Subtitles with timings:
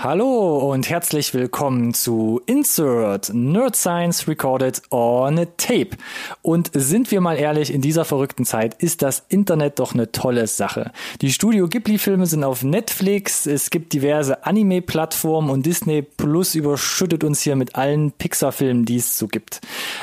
[0.00, 5.96] Hallo und herzlich willkommen zu Insert Nerd Science Recorded on a Tape.
[6.40, 10.46] Und sind wir mal ehrlich, in dieser verrückten Zeit ist das Internet doch eine tolle
[10.46, 10.92] Sache.
[11.20, 16.54] Die Studio Ghibli Filme sind auf Netflix, es gibt diverse Anime Plattformen und Disney Plus
[16.54, 19.60] überschüttet uns hier mit allen Pixar Filmen, die es so gibt.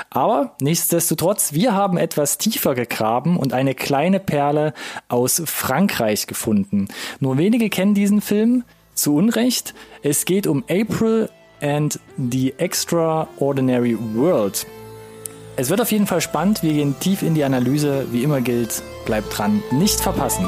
[0.10, 4.74] Aber nichtsdestotrotz, wir haben etwas tiefer gegraben und eine kleine Perle
[5.08, 6.90] aus Frankreich gefunden.
[7.22, 8.66] Nur wenige kennen diesen Film,
[8.96, 9.74] zu Unrecht.
[10.02, 11.30] Es geht um April
[11.62, 14.66] and the Extraordinary World.
[15.58, 16.64] Es wird auf jeden Fall spannend.
[16.64, 18.08] Wir gehen tief in die Analyse.
[18.12, 20.46] Wie immer gilt, bleibt dran, nicht verpassen.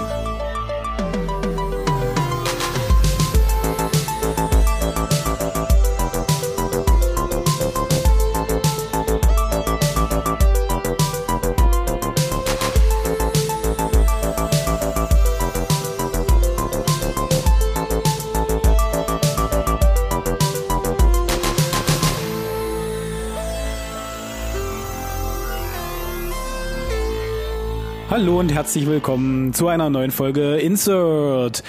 [28.20, 31.62] Hallo und herzlich willkommen zu einer neuen Folge Insert.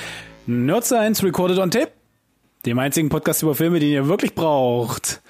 [0.47, 1.93] Nerd Science Recorded on Tape,
[2.65, 5.21] dem einzigen Podcast über Filme, den ihr wirklich braucht.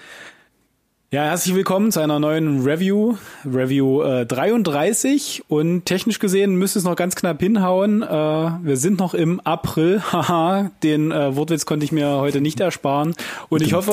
[1.11, 6.85] Ja, herzlich willkommen zu einer neuen Review, Review äh, 33 und technisch gesehen müsste es
[6.85, 8.05] noch ganz knapp hinhauen.
[8.05, 12.61] Äh, wir sind noch im April, haha, den äh, Wortwitz konnte ich mir heute nicht
[12.61, 13.17] ersparen.
[13.49, 13.93] Und ich hoffe,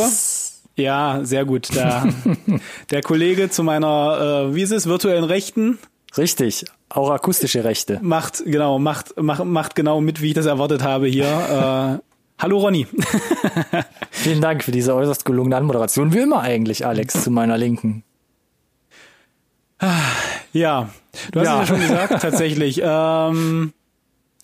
[0.76, 2.08] ja, sehr gut, der,
[2.92, 5.80] der Kollege zu meiner, äh, wie ist es, virtuellen Rechten,
[6.18, 6.66] Richtig,
[6.96, 8.00] auch akustische Rechte.
[8.02, 11.26] Macht, genau, macht, macht, macht genau mit, wie ich das erwartet habe hier.
[11.26, 12.88] äh, hallo Ronny.
[14.12, 16.14] Vielen Dank für diese äußerst gelungene Anmoderation.
[16.14, 18.04] Wie immer eigentlich, Alex, zu meiner Linken.
[20.54, 20.90] Ja,
[21.32, 21.62] du hast ja.
[21.62, 22.82] es ja schon gesagt, tatsächlich.
[22.84, 23.74] Ähm,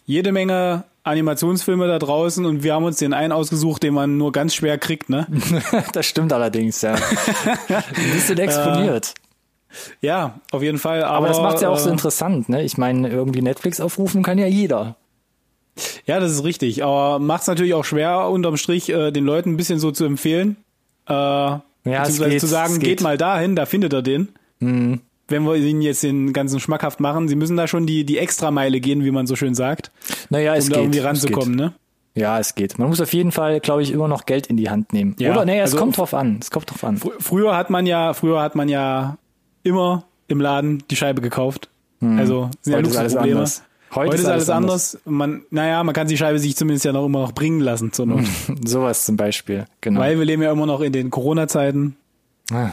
[0.05, 4.31] jede Menge Animationsfilme da draußen und wir haben uns den einen ausgesucht, den man nur
[4.31, 5.25] ganz schwer kriegt, ne?
[5.93, 6.93] das stimmt allerdings, ja.
[6.95, 9.13] Ein bisschen exponiert.
[9.15, 9.30] Äh,
[10.01, 11.03] ja, auf jeden Fall.
[11.03, 12.63] Aber, aber das macht ja auch so äh, interessant, ne?
[12.63, 14.95] Ich meine, irgendwie Netflix aufrufen kann ja jeder.
[16.05, 16.83] Ja, das ist richtig.
[16.83, 20.05] Aber macht es natürlich auch schwer, unterm Strich äh, den Leuten ein bisschen so zu
[20.05, 20.57] empfehlen.
[21.07, 22.83] Äh, ja, beziehungsweise geht, zu sagen, geht.
[22.83, 23.01] geht.
[23.01, 24.29] mal dahin, da findet er den.
[24.59, 25.01] Mhm.
[25.27, 28.81] Wenn wir ihnen jetzt den ganzen schmackhaft machen, sie müssen da schon die, die Extrameile
[28.81, 29.91] gehen, wie man so schön sagt.
[30.29, 30.77] Naja, es um geht.
[30.77, 31.73] da irgendwie ranzukommen, ne?
[32.13, 32.77] Ja, es geht.
[32.77, 35.15] Man muss auf jeden Fall, glaube ich, immer noch Geld in die Hand nehmen.
[35.17, 35.31] Ja.
[35.31, 36.39] Oder nee, es also, kommt drauf an.
[36.41, 36.97] Es kommt drauf an.
[36.97, 39.17] Fr früher hat man ja, früher hat man ja
[39.63, 41.69] immer im Laden die Scheibe gekauft.
[41.99, 42.17] Hm.
[42.17, 43.45] Also sind ja Luxusprobleme.
[43.93, 44.95] Heute, Heute ist alles, anders.
[44.95, 45.05] anders.
[45.05, 48.05] Man, naja, man kann die Scheibe sich zumindest ja noch immer noch bringen lassen zur
[48.05, 48.23] Not.
[48.65, 49.99] Sowas zum Beispiel, genau.
[49.99, 51.97] Weil wir leben ja immer noch in den Corona-Zeiten.
[52.51, 52.69] Ah.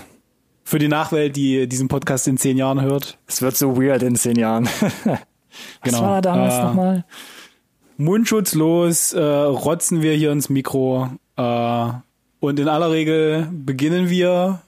[0.62, 3.18] Für die Nachwelt, die diesen Podcast in zehn Jahren hört.
[3.26, 4.68] Es wird so weird in zehn Jahren.
[5.06, 5.18] Was
[5.82, 6.02] genau.
[6.02, 7.04] war damals äh, nochmal?
[7.96, 11.08] Mundschutzlos äh, rotzen wir hier ins Mikro.
[11.36, 11.88] Äh,
[12.38, 14.60] und in aller Regel beginnen wir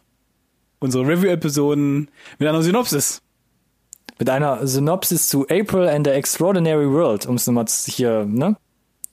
[0.81, 3.23] unsere Review-Episoden mit einer Synopsis.
[4.19, 8.57] Mit einer Synopsis zu April and the Extraordinary World, um es nochmal hier ne,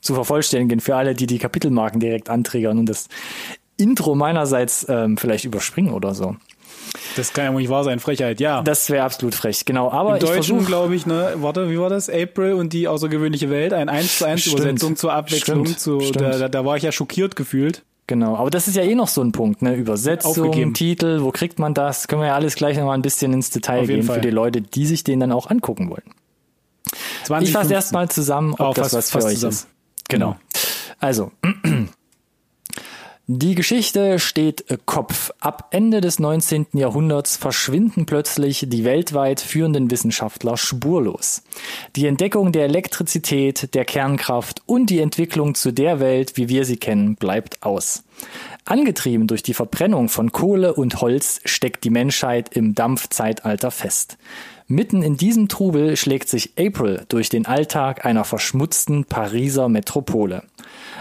[0.02, 3.08] zu vervollständigen für alle, die die Kapitelmarken direkt anträgern und das
[3.78, 6.36] Intro meinerseits ähm, vielleicht überspringen oder so.
[7.16, 8.62] Das kann ja wohl nicht wahr sein, Frechheit, ja.
[8.62, 9.92] Das wäre absolut frech, genau.
[9.92, 12.10] Aber Im Deutschen, glaube ich, ne, warte, wie war das?
[12.10, 15.66] April und die außergewöhnliche Welt, ein 1 zu 1 Übersetzung zur Abwechslung.
[15.66, 15.80] Stimmt.
[15.80, 16.22] Zu, Stimmt.
[16.22, 17.84] Da, da war ich ja schockiert gefühlt.
[18.08, 19.76] Genau, aber das ist ja eh noch so ein Punkt, ne?
[19.76, 20.74] Übersetzung, Aufgegeben.
[20.74, 22.08] Titel, wo kriegt man das?
[22.08, 24.16] Können wir ja alles gleich nochmal ein bisschen ins Detail gehen Fall.
[24.16, 26.04] für die Leute, die sich den dann auch angucken wollen.
[27.26, 29.54] 20, ich fasse erstmal zusammen, ob oh, das fast, was für euch zusammen.
[29.54, 29.68] ist.
[30.08, 30.32] Genau.
[30.32, 30.40] genau.
[31.00, 31.32] Also,
[33.30, 35.32] Die Geschichte steht Kopf.
[35.42, 36.68] Ab Ende des 19.
[36.72, 41.44] Jahrhunderts verschwinden plötzlich die weltweit führenden Wissenschaftler spurlos.
[41.98, 46.78] Die Entdeckung der Elektrizität, der Kernkraft und die Entwicklung zu der Welt, wie wir sie
[46.78, 48.06] kennen, bleibt aus.
[48.64, 54.18] Angetrieben durch die Verbrennung von Kohle und Holz steckt die Menschheit im Dampfzeitalter fest.
[54.68, 60.44] Mitten in diesem Trubel schlägt sich April durch den Alltag einer verschmutzten Pariser Metropole.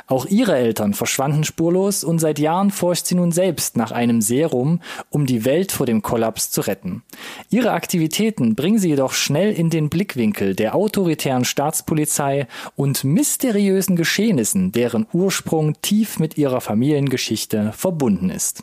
[0.08, 4.80] Auch ihre Eltern verschwanden spurlos und seit Jahren forscht sie nun selbst nach einem Serum,
[5.10, 7.02] um die Welt vor dem Kollaps zu retten.
[7.50, 12.46] Ihre Aktivitäten bringen sie jedoch schnell in den Blickwinkel der autoritären Staatspolizei
[12.76, 18.62] und mysteriösen Geschehnissen, deren Ursprung tief mit ihrer Familiengeschichte verbunden ist.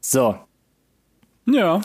[0.00, 0.36] So.
[1.44, 1.82] Ja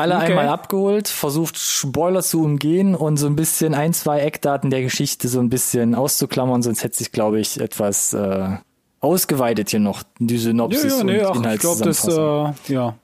[0.00, 0.26] alle okay.
[0.26, 5.28] einmal abgeholt, versucht Spoiler zu umgehen und so ein bisschen ein, zwei Eckdaten der Geschichte
[5.28, 8.56] so ein bisschen auszuklammern, sonst hätte sich, glaube ich, etwas äh,
[9.00, 12.94] ausgeweitet hier noch, die Synopsis ja, ja, nee, und ach, Ich glaube, das, äh, ja,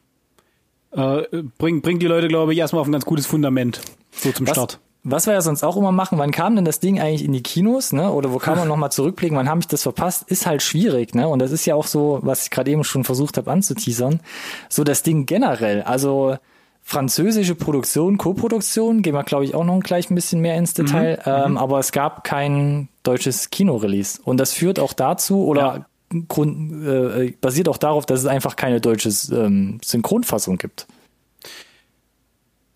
[0.93, 3.81] äh, bringt, bringt die Leute, glaube ich, erstmal auf ein ganz gutes Fundament,
[4.13, 4.81] so zum was, Start.
[5.05, 7.43] was wir ja sonst auch immer machen, wann kam denn das Ding eigentlich in die
[7.43, 8.11] Kinos, ne?
[8.11, 10.25] Oder wo kann man nochmal zurückblicken, wann habe ich das verpasst?
[10.29, 11.29] Ist halt schwierig, ne?
[11.29, 14.21] Und das ist ja auch so, was ich gerade eben schon versucht habe anzuteasern.
[14.71, 15.83] So das Ding generell.
[15.83, 16.37] Also
[16.89, 21.19] französische Produktion, Co-Produktion, gehen wir, glaube ich, auch noch gleich ein bisschen mehr ins Detail.
[21.27, 21.33] Mhm.
[21.33, 21.59] Ähm, mhm.
[21.59, 24.21] aber es gab kein deutsches Kinorelease.
[24.23, 26.21] Und das führt auch dazu, oder ja.
[26.29, 30.87] Grund, äh, basiert auch darauf, dass es einfach keine deutsche ähm, Synchronfassung gibt.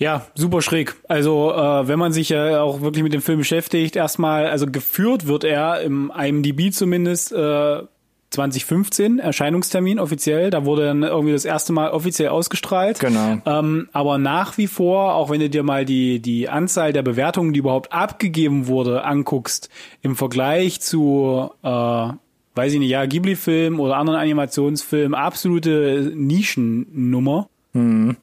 [0.01, 0.97] Ja, super schräg.
[1.06, 5.29] Also äh, wenn man sich ja auch wirklich mit dem Film beschäftigt, erstmal, also geführt
[5.29, 7.83] wird er im IMDb zumindest äh,
[8.31, 10.50] 2015 Erscheinungstermin offiziell.
[10.50, 13.00] Da wurde dann irgendwie das erste Mal offiziell ausgestrahlt.
[13.00, 13.38] Genau.
[13.44, 17.53] Ähm, aber nach wie vor, auch wenn du dir mal die die Anzahl der Bewertungen,
[17.53, 19.69] die überhaupt abgegeben wurde, anguckst
[20.03, 22.09] im Vergleich zu äh,
[22.55, 27.49] weiß ich nicht, ja Ghibli-Film oder anderen Animationsfilmen, absolute Nischennummer.
[27.73, 28.17] Mhm.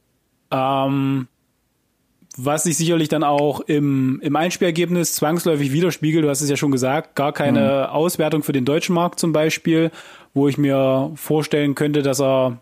[0.51, 1.27] Ähm,
[2.37, 6.23] was sich sicherlich dann auch im, im Einspielergebnis zwangsläufig widerspiegelt.
[6.23, 7.95] Du hast es ja schon gesagt, gar keine mhm.
[7.95, 9.91] Auswertung für den deutschen Markt zum Beispiel,
[10.33, 12.61] wo ich mir vorstellen könnte, dass er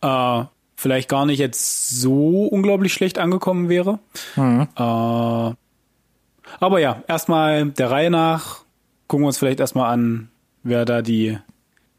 [0.00, 0.44] äh,
[0.76, 3.98] vielleicht gar nicht jetzt so unglaublich schlecht angekommen wäre.
[4.34, 4.66] Mhm.
[4.74, 5.54] Äh,
[6.58, 8.64] aber ja, erstmal der Reihe nach
[9.10, 10.30] gucken wir uns vielleicht erstmal an,
[10.62, 11.36] wer da die,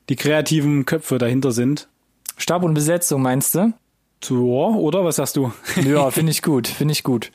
[0.09, 1.89] die kreativen Köpfe dahinter sind.
[2.37, 3.73] Stab und Besetzung meinst du?
[4.21, 5.03] Tor, oder?
[5.03, 5.51] Was sagst du?
[5.85, 7.31] ja, finde ich gut, finde ich gut.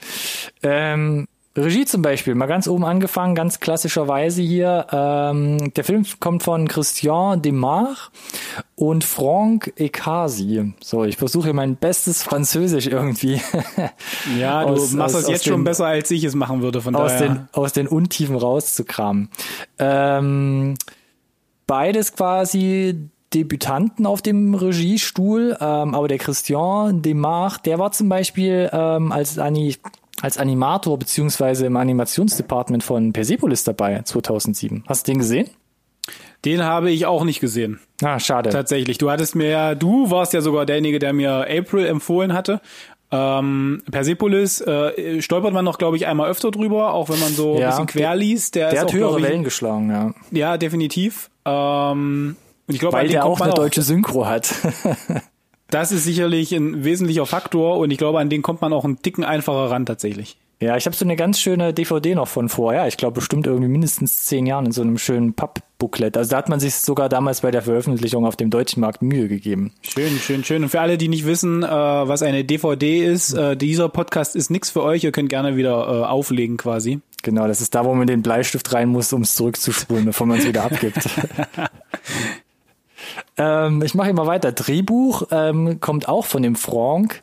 [0.62, 4.86] Ähm, Regie zum Beispiel, mal ganz oben angefangen, ganz klassischerweise hier.
[4.92, 7.96] Ähm, der Film kommt von Christian Demar
[8.74, 10.74] und Franck Ekasi.
[10.82, 13.40] So, ich versuche hier mein bestes Französisch irgendwie.
[14.38, 16.94] ja, du aus, machst das jetzt schon den, besser, als ich es machen würde, von
[16.94, 17.28] aus daher.
[17.28, 19.30] Den, aus den Untiefen rauszukramen.
[19.78, 20.74] Ähm,
[21.66, 28.70] beides quasi Debütanten auf dem Regiestuhl, ähm, aber der Christian Demar, der war zum Beispiel
[28.72, 29.76] ähm, als, Ani
[30.22, 34.84] als Animator beziehungsweise im Animationsdepartment von Persepolis dabei 2007.
[34.86, 35.50] Hast du den gesehen?
[36.46, 37.78] Den habe ich auch nicht gesehen.
[38.02, 38.50] Ah, schade.
[38.50, 38.96] Tatsächlich.
[38.96, 42.62] Du hattest mir ja, du warst ja sogar derjenige, der mir April empfohlen hatte.
[43.10, 47.58] Ähm, Persepolis äh, stolpert man noch, glaube ich, einmal öfter drüber, auch wenn man so
[47.58, 48.54] ja, ein bisschen quer liest.
[48.54, 50.14] Der, der hat auch, höhere ich, Wellen geschlagen, ja.
[50.30, 51.30] Ja, definitiv.
[51.44, 52.36] Ähm,
[52.66, 54.54] und ich glaube, weil der auch eine deutsche Synchro hat.
[55.70, 59.00] das ist sicherlich ein wesentlicher Faktor und ich glaube, an den kommt man auch einen
[59.02, 60.36] dicken einfacher ran tatsächlich.
[60.58, 62.88] Ja, ich habe so eine ganz schöne DVD noch von vorher.
[62.88, 66.16] Ich glaube bestimmt irgendwie mindestens zehn Jahren in so einem schönen Pappbooklet.
[66.16, 69.28] Also da hat man sich sogar damals bei der Veröffentlichung auf dem deutschen Markt Mühe
[69.28, 69.72] gegeben.
[69.82, 70.62] Schön, schön, schön.
[70.62, 74.50] Und für alle, die nicht wissen, äh, was eine DVD ist, äh, dieser Podcast ist
[74.50, 75.04] nichts für euch.
[75.04, 77.00] Ihr könnt gerne wieder äh, auflegen quasi.
[77.22, 80.38] Genau, das ist da, wo man den Bleistift rein muss, um es zurückzuspulen, bevor man
[80.38, 81.06] es wieder abgibt.
[83.36, 84.52] Ähm, ich mache immer weiter.
[84.52, 87.22] Drehbuch ähm, kommt auch von dem Franck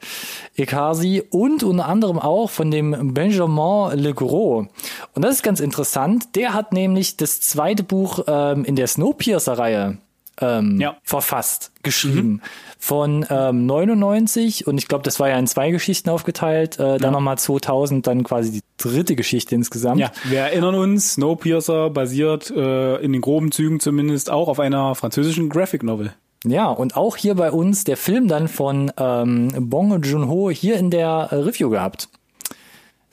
[0.56, 4.68] Ekasi und unter anderem auch von dem Benjamin Legros.
[5.14, 6.36] Und das ist ganz interessant.
[6.36, 9.98] Der hat nämlich das zweite Buch ähm, in der Snowpiercer-Reihe
[10.42, 10.98] ähm, ja.
[11.04, 12.30] verfasst, geschrieben.
[12.30, 12.42] Mhm.
[12.86, 17.02] Von ähm, 99 und ich glaube, das war ja in zwei Geschichten aufgeteilt, äh, dann
[17.02, 17.12] ja.
[17.12, 20.02] nochmal 2000, dann quasi die dritte Geschichte insgesamt.
[20.02, 24.96] Ja, wir erinnern uns, Snowpiercer basiert äh, in den groben Zügen zumindest auch auf einer
[24.96, 26.14] französischen Graphic Novel.
[26.46, 30.90] Ja, und auch hier bei uns der Film dann von ähm, Bong Joon-ho hier in
[30.90, 32.10] der äh, Review gehabt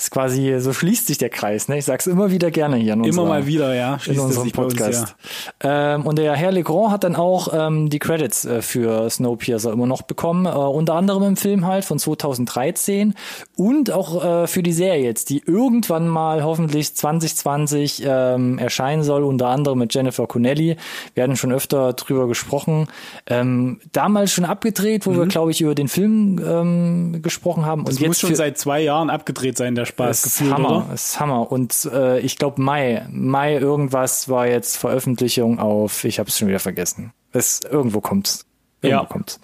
[0.01, 1.79] ist quasi, so schließt sich der Kreis, ne?
[1.79, 3.99] Ich sag's immer wieder gerne hier in unserer, Immer mal wieder, ja.
[3.99, 5.01] Schließt in unserem Podcast.
[5.01, 5.15] Uns,
[5.63, 5.95] ja.
[5.95, 9.87] ähm, und der Herr Legrand hat dann auch ähm, die Credits äh, für Snowpiercer immer
[9.87, 13.15] noch bekommen, äh, unter anderem im Film halt von 2013
[13.57, 19.23] und auch äh, für die Serie jetzt, die irgendwann mal hoffentlich 2020 ähm, erscheinen soll,
[19.23, 20.77] unter anderem mit Jennifer Connelly.
[21.15, 22.89] Wir hatten schon öfter drüber gesprochen.
[23.27, 25.19] Ähm, damals schon abgedreht, wo mhm.
[25.19, 27.85] wir, glaube ich, über den Film ähm, gesprochen haben.
[27.85, 30.85] Das und muss jetzt schon seit zwei Jahren abgedreht sein, der Spaß ist gefühlt, Hammer,
[30.87, 30.95] oder?
[30.95, 31.53] Ist Hammer.
[31.53, 36.49] Und äh, ich glaube Mai, Mai irgendwas war jetzt Veröffentlichung auf, ich habe es schon
[36.49, 37.13] wieder vergessen.
[37.33, 38.47] Es irgendwo kommt's.
[38.83, 39.09] Irgendwo ja.
[39.09, 39.41] kommt's.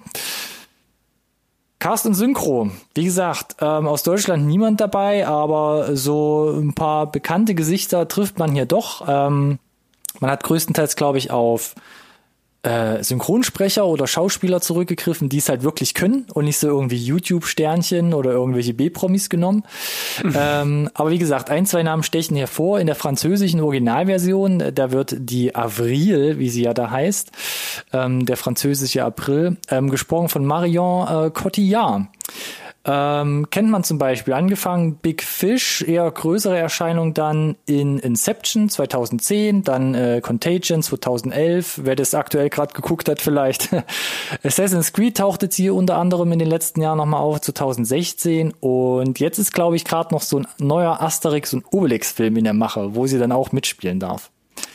[1.78, 2.70] Cast und Synchro.
[2.94, 8.52] Wie gesagt, ähm, aus Deutschland niemand dabei, aber so ein paar bekannte Gesichter trifft man
[8.52, 9.04] hier doch.
[9.06, 9.58] Ähm,
[10.20, 11.74] man hat größtenteils, glaube ich, auf
[12.62, 18.14] äh, Synchronsprecher oder Schauspieler zurückgegriffen, die es halt wirklich können und nicht so irgendwie YouTube-Sternchen
[18.14, 19.64] oder irgendwelche B-Promis genommen.
[20.36, 22.80] ähm, aber wie gesagt, ein, zwei Namen stechen hervor.
[22.80, 27.30] In der französischen Originalversion, äh, da wird die Avril, wie sie ja da heißt,
[27.92, 32.06] ähm, der französische April, ähm, gesprochen von Marion äh, Cotillard.
[32.88, 39.64] Ähm, kennt man zum Beispiel angefangen Big Fish, eher größere Erscheinung dann in Inception 2010,
[39.64, 43.70] dann äh, Contagion 2011, wer das aktuell gerade geguckt hat vielleicht.
[44.44, 49.18] Assassin's Creed taucht jetzt hier unter anderem in den letzten Jahren nochmal auf, 2016 und
[49.18, 52.54] jetzt ist glaube ich gerade noch so ein neuer Asterix und Obelix Film in der
[52.54, 54.30] Mache, wo sie dann auch mitspielen darf.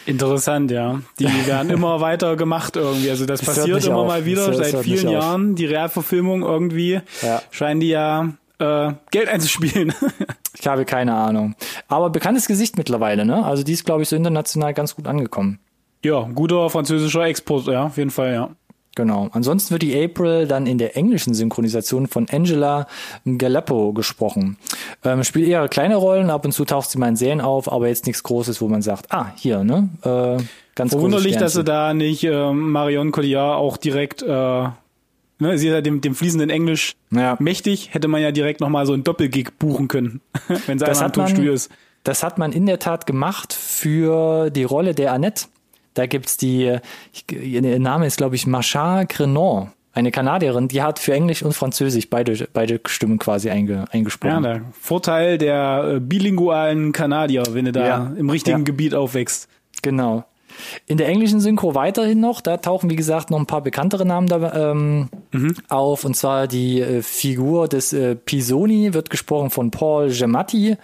[0.06, 1.02] Interessant, ja.
[1.20, 3.10] Die werden immer weiter gemacht irgendwie.
[3.10, 4.08] Also das, das passiert immer auf.
[4.08, 5.56] mal wieder das, seit vielen Jahren.
[5.56, 7.42] Die Realverfilmung irgendwie ja.
[7.52, 9.94] scheinen die ja äh, Geld einzuspielen.
[10.60, 11.56] ich habe keine Ahnung.
[11.88, 13.46] Aber bekanntes Gesicht mittlerweile, ne?
[13.46, 15.60] Also die ist, glaube ich, so international ganz gut angekommen.
[16.04, 18.50] Ja, guter französischer Export, ja, auf jeden Fall, ja.
[18.96, 19.30] Genau.
[19.32, 22.88] Ansonsten wird die April dann in der englischen Synchronisation von Angela
[23.26, 24.58] Galappo gesprochen.
[25.06, 27.88] Ähm, spielt eher kleine Rollen, ab und zu taucht sie mal in Serien auf, aber
[27.88, 29.90] jetzt nichts Großes, wo man sagt, ah, hier, ne?
[30.04, 30.44] Äh,
[30.76, 34.74] ganz Verwunderlich, dass sie da nicht äh, Marion Colliard auch direkt, äh, ne,
[35.40, 37.38] sie ist ja dem, dem fließenden Englisch ja.
[37.40, 40.20] mächtig, hätte man ja direkt nochmal so ein Doppelgig buchen können,
[40.66, 41.72] wenn sie einmal am Tonstudio ist.
[42.04, 45.46] Das hat man in der Tat gemacht für die Rolle der Annette
[45.94, 46.78] da gibt's die,
[47.30, 49.72] ihr Name ist, glaube ich, Machar Grenon.
[49.94, 54.44] Eine Kanadierin, die hat für Englisch und Französisch beide, beide Stimmen quasi einge, eingesprochen.
[54.46, 58.64] Ja, der Vorteil der äh, bilingualen Kanadier, wenn du da ja, im richtigen ja.
[58.64, 59.50] Gebiet aufwächst.
[59.82, 60.24] Genau.
[60.88, 64.28] In der englischen Synchro weiterhin noch, da tauchen wie gesagt noch ein paar bekanntere Namen
[64.28, 65.56] da ähm, mhm.
[65.70, 70.78] auf und zwar die äh, Figur des äh, Pisoni wird gesprochen von Paul Giamatti,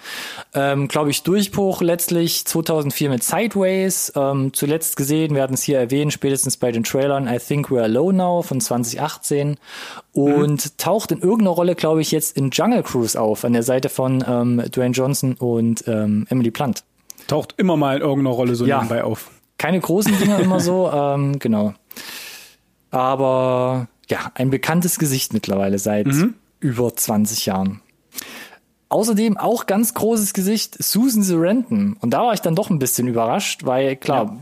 [0.53, 5.79] ähm, glaube ich Durchbruch letztlich 2004 mit Sideways, ähm, zuletzt gesehen, wir hatten es hier
[5.79, 9.57] erwähnt, spätestens bei den Trailern I Think We're Alone Now von 2018
[10.13, 10.77] und mhm.
[10.77, 14.23] taucht in irgendeiner Rolle, glaube ich, jetzt in Jungle Cruise auf, an der Seite von
[14.27, 16.83] ähm, Dwayne Johnson und ähm, Emily Plant.
[17.27, 18.77] Taucht immer mal in irgendeiner Rolle so ja.
[18.77, 19.29] nebenbei auf.
[19.57, 21.73] Keine großen Dinger immer so, ähm, genau.
[22.91, 26.35] Aber ja, ein bekanntes Gesicht mittlerweile seit mhm.
[26.59, 27.81] über 20 Jahren.
[28.89, 31.97] Außerdem auch ganz großes Gesicht Susan Sarandon.
[31.99, 34.37] Und da war ich dann doch ein bisschen überrascht, weil klar,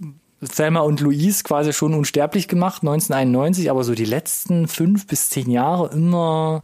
[0.00, 0.48] ja.
[0.54, 5.50] Thelma und Louise quasi schon unsterblich gemacht, 1991, aber so die letzten fünf bis zehn
[5.50, 6.62] Jahre immer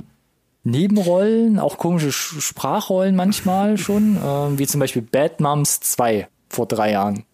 [0.62, 6.92] Nebenrollen, auch komische Sprachrollen manchmal schon, äh, wie zum Beispiel Bad Moms 2 vor drei
[6.92, 7.24] Jahren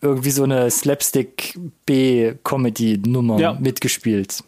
[0.00, 3.54] irgendwie so eine Slapstick-B-Comedy-Nummer ja.
[3.54, 4.44] mitgespielt.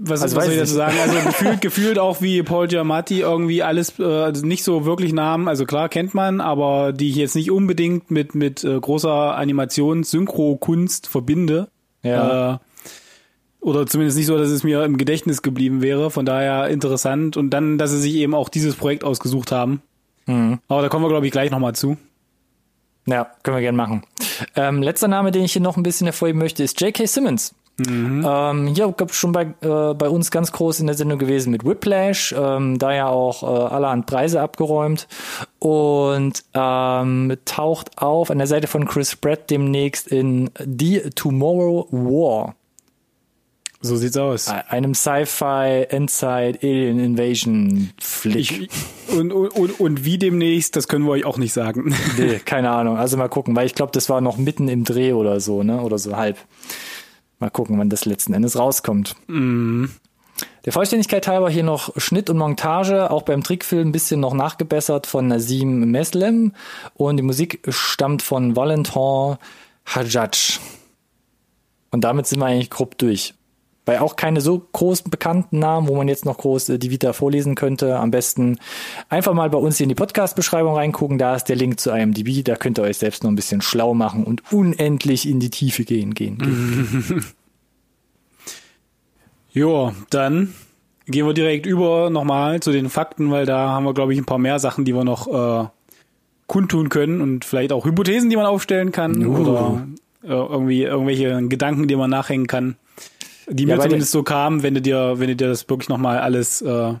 [0.00, 0.96] Was, also was soll ich dazu sagen?
[1.00, 5.66] Also gefühlt, gefühlt auch wie Paul Giamatti irgendwie alles äh, nicht so wirklich Namen, also
[5.66, 11.08] klar kennt man, aber die ich jetzt nicht unbedingt mit mit äh, großer Animations Synchro-Kunst
[11.08, 11.66] verbinde.
[12.04, 12.54] Ja.
[12.54, 12.58] Äh,
[13.60, 16.12] oder zumindest nicht so, dass es mir im Gedächtnis geblieben wäre.
[16.12, 19.82] Von daher interessant und dann, dass sie sich eben auch dieses Projekt ausgesucht haben.
[20.26, 20.60] Mhm.
[20.68, 21.96] Aber da kommen wir glaube ich gleich nochmal zu.
[23.08, 24.02] Ja, können wir gerne machen.
[24.54, 27.06] Ähm, letzter Name, den ich hier noch ein bisschen hervorheben möchte, ist J.K.
[27.06, 27.54] Simmons.
[27.78, 28.26] Mhm.
[28.28, 31.64] Ähm, hier gab schon bei, äh, bei uns ganz groß in der Sendung gewesen mit
[31.64, 35.06] Whiplash, ähm, da ja auch äh, allerhand Preise abgeräumt
[35.60, 42.56] und ähm, taucht auf an der Seite von Chris Pratt demnächst in The Tomorrow War.
[43.80, 44.48] So sieht's aus.
[44.48, 48.68] Einem Sci-Fi Endzeit Alien Invasion Flick.
[48.68, 48.68] Ich,
[49.16, 51.94] und, und, und wie demnächst, das können wir euch auch nicht sagen.
[52.18, 52.96] Nee, keine Ahnung.
[52.96, 55.80] Also mal gucken, weil ich glaube, das war noch mitten im Dreh oder so, ne?
[55.82, 56.38] Oder so halb.
[57.38, 59.14] Mal gucken, wann das letzten Endes rauskommt.
[59.28, 59.84] Mm.
[60.64, 65.06] Der Vollständigkeit halber hier noch Schnitt und Montage, auch beim Trickfilm ein bisschen noch nachgebessert
[65.06, 66.52] von Nazim Meslem
[66.94, 69.36] und die Musik stammt von Valentin
[69.86, 70.58] Hajjaj.
[71.90, 73.34] Und damit sind wir eigentlich grob durch.
[73.88, 77.14] Weil auch keine so großen bekannten Namen, wo man jetzt noch groß äh, die Vita
[77.14, 77.98] vorlesen könnte.
[77.98, 78.58] Am besten
[79.08, 81.16] einfach mal bei uns hier in die Podcast-Beschreibung reingucken.
[81.16, 82.44] Da ist der Link zu IMDb.
[82.44, 85.84] Da könnt ihr euch selbst noch ein bisschen schlau machen und unendlich in die Tiefe
[85.84, 86.12] gehen.
[86.12, 87.24] gehen, gehen.
[89.52, 90.52] jo, dann
[91.06, 94.26] gehen wir direkt über nochmal zu den Fakten, weil da haben wir, glaube ich, ein
[94.26, 95.66] paar mehr Sachen, die wir noch äh,
[96.46, 99.38] kundtun können und vielleicht auch Hypothesen, die man aufstellen kann uh.
[99.38, 99.86] oder
[100.24, 102.76] äh, irgendwie irgendwelche Gedanken, die man nachhängen kann
[103.50, 106.18] die mir ja, zumindest so kamen, wenn du dir, wenn du dir das wirklich nochmal
[106.18, 106.94] alles äh,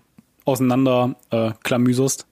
[0.44, 2.26] auseinander äh, klamüserst.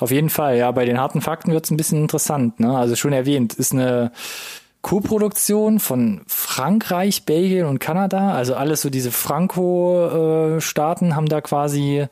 [0.00, 0.70] Auf jeden Fall, ja.
[0.70, 2.60] Bei den harten Fakten wird es ein bisschen interessant.
[2.60, 2.76] Ne?
[2.76, 4.12] Also schon erwähnt, ist eine
[4.80, 8.32] Co-Produktion von Frankreich, Belgien und Kanada.
[8.32, 12.06] Also alles so diese Franco-Staaten haben da quasi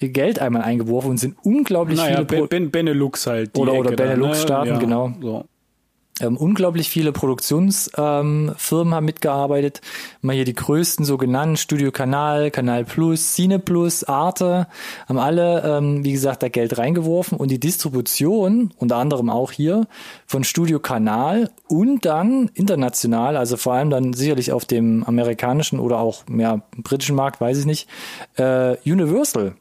[0.00, 2.26] Geld einmal eingeworfen und sind unglaublich naja, viele.
[2.26, 3.56] Ben, ben Benelux halt.
[3.56, 4.74] oder oder Benelux-Staaten, ne?
[4.74, 5.12] ja, genau.
[5.20, 5.44] So.
[6.20, 9.80] Ähm, unglaublich viele Produktionsfirmen ähm, haben mitgearbeitet.
[10.20, 14.66] Mal hier die größten so genannt, Studio Kanal, Kanal Plus, Cine Plus, Arte,
[15.08, 19.86] haben alle, ähm, wie gesagt, da Geld reingeworfen und die Distribution, unter anderem auch hier,
[20.26, 25.98] von Studio Kanal und dann international, also vor allem dann sicherlich auf dem amerikanischen oder
[25.98, 27.88] auch mehr britischen Markt, weiß ich nicht,
[28.36, 29.54] äh, Universal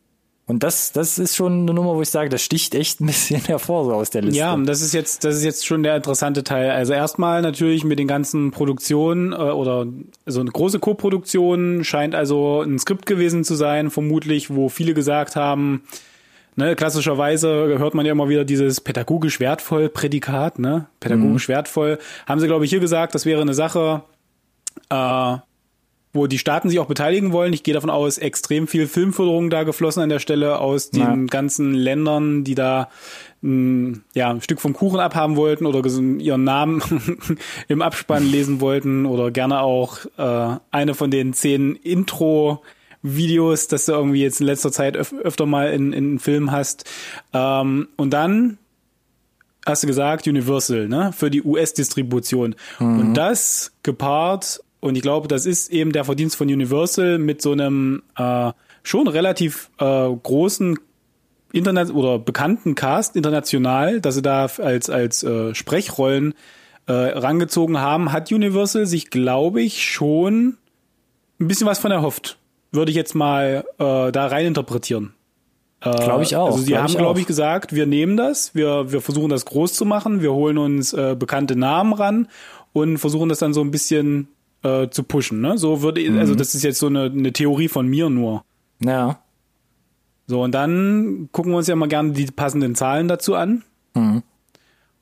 [0.49, 3.39] und das, das ist schon eine Nummer, wo ich sage, das sticht echt ein bisschen
[3.45, 4.39] hervor so aus der Liste.
[4.39, 6.71] Ja, das ist jetzt, das ist jetzt schon der interessante Teil.
[6.71, 9.85] Also erstmal natürlich mit den ganzen Produktionen äh, oder
[10.25, 15.35] so eine große Co-Produktion scheint also ein Skript gewesen zu sein, vermutlich, wo viele gesagt
[15.35, 15.83] haben,
[16.55, 21.53] ne, klassischerweise hört man ja immer wieder dieses pädagogisch wertvoll Prädikat, ne, pädagogisch mhm.
[21.53, 21.99] wertvoll.
[22.25, 24.01] Haben sie, glaube ich, hier gesagt, das wäre eine Sache,
[24.89, 25.37] äh,
[26.11, 27.53] wo die Staaten sich auch beteiligen wollen.
[27.53, 31.15] Ich gehe davon aus, extrem viel Filmförderung da geflossen an der Stelle aus den ja.
[31.27, 32.89] ganzen Ländern, die da
[33.43, 36.81] ein, ja, ein Stück vom Kuchen abhaben wollten oder ihren Namen
[37.67, 42.63] im Abspann lesen wollten oder gerne auch äh, eine von den zehn Intro
[43.01, 46.83] Videos, dass du irgendwie jetzt in letzter Zeit öf öfter mal in, in Film hast.
[47.33, 48.57] Ähm, und dann
[49.65, 52.55] hast du gesagt, Universal, ne, für die US-Distribution.
[52.79, 52.99] Mhm.
[52.99, 57.51] Und das gepaart und ich glaube, das ist eben der Verdienst von Universal mit so
[57.51, 58.51] einem äh,
[58.83, 60.79] schon relativ äh, großen
[61.51, 66.33] Internet oder bekannten Cast international, dass sie da als als äh, Sprechrollen
[66.85, 70.57] äh, rangezogen haben, hat Universal sich, glaube ich, schon
[71.39, 72.37] ein bisschen was von erhofft.
[72.71, 75.13] Würde ich jetzt mal äh, da rein interpretieren.
[75.81, 76.47] Äh, glaube ich auch.
[76.47, 79.73] Also sie glaub haben, glaube ich, gesagt, wir nehmen das, wir, wir versuchen das groß
[79.73, 82.27] zu machen, wir holen uns äh, bekannte Namen ran
[82.73, 84.27] und versuchen das dann so ein bisschen
[84.63, 85.41] äh, zu pushen.
[85.41, 85.57] Ne?
[85.57, 86.19] So würde, mhm.
[86.19, 88.43] also das ist jetzt so eine, eine Theorie von mir nur.
[88.83, 89.19] Ja.
[90.27, 93.63] So, und dann gucken wir uns ja mal gerne die passenden Zahlen dazu an.
[93.95, 94.23] Mhm.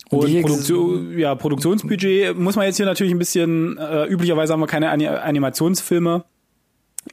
[0.09, 4.61] Und, und Produktion, ja, Produktionsbudget muss man jetzt hier natürlich ein bisschen, äh, üblicherweise haben
[4.61, 6.23] wir keine Animationsfilme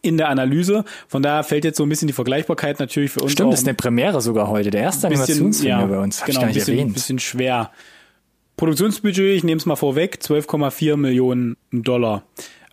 [0.03, 0.85] in der Analyse.
[1.09, 3.33] Von daher fällt jetzt so ein bisschen die Vergleichbarkeit natürlich für uns.
[3.33, 6.21] Stimmt, das ist eine Premiere sogar heute, der erste bisschen, Animationsfilm ja, bei uns.
[6.21, 6.95] Hab genau, ich gar nicht ein bisschen, erwähnt.
[6.95, 7.71] bisschen schwer.
[8.57, 12.25] Produktionsbudget, ich nehme es mal vorweg, 12,4 Millionen Dollar.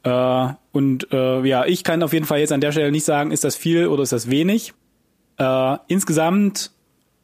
[0.04, 3.32] Äh, und äh, ja, ich kann auf jeden Fall jetzt an der Stelle nicht sagen,
[3.32, 4.74] ist das viel oder ist das wenig.
[5.38, 6.72] Äh, insgesamt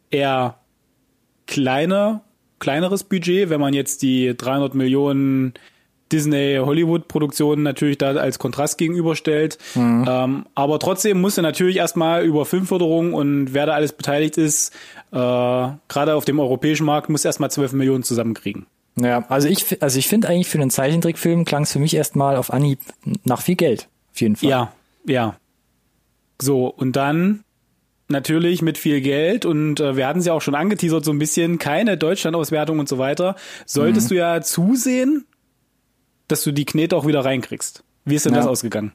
[0.10, 0.60] eher
[1.46, 2.22] kleine,
[2.60, 5.54] kleineres Budget, wenn man jetzt die 300 Millionen
[6.12, 9.58] Disney-Hollywood-Produktionen natürlich da als Kontrast gegenüberstellt.
[9.76, 10.06] Mhm.
[10.08, 14.74] Ähm, aber trotzdem musste natürlich erstmal über Filmförderung und wer da alles beteiligt ist,
[15.12, 18.66] äh, gerade auf dem europäischen Markt, muss erstmal 12 Millionen zusammenkriegen.
[19.00, 22.36] Ja, also ich, also ich finde eigentlich für einen Zeichentrickfilm klang es für mich erstmal
[22.36, 22.80] auf Anhieb
[23.26, 23.90] nach viel Geld.
[24.14, 24.50] Auf jeden Fall.
[24.50, 24.74] Ja,
[25.06, 25.36] ja.
[26.42, 27.44] So, und dann
[28.10, 31.20] natürlich mit viel Geld und äh, wir hatten es ja auch schon angeteasert so ein
[31.20, 33.36] bisschen, keine Deutschlandauswertung und so weiter.
[33.66, 34.16] Solltest mhm.
[34.16, 35.26] du ja zusehen,
[36.28, 37.84] dass du die Knete auch wieder reinkriegst.
[38.06, 38.40] Wie ist denn ja.
[38.40, 38.94] das ausgegangen?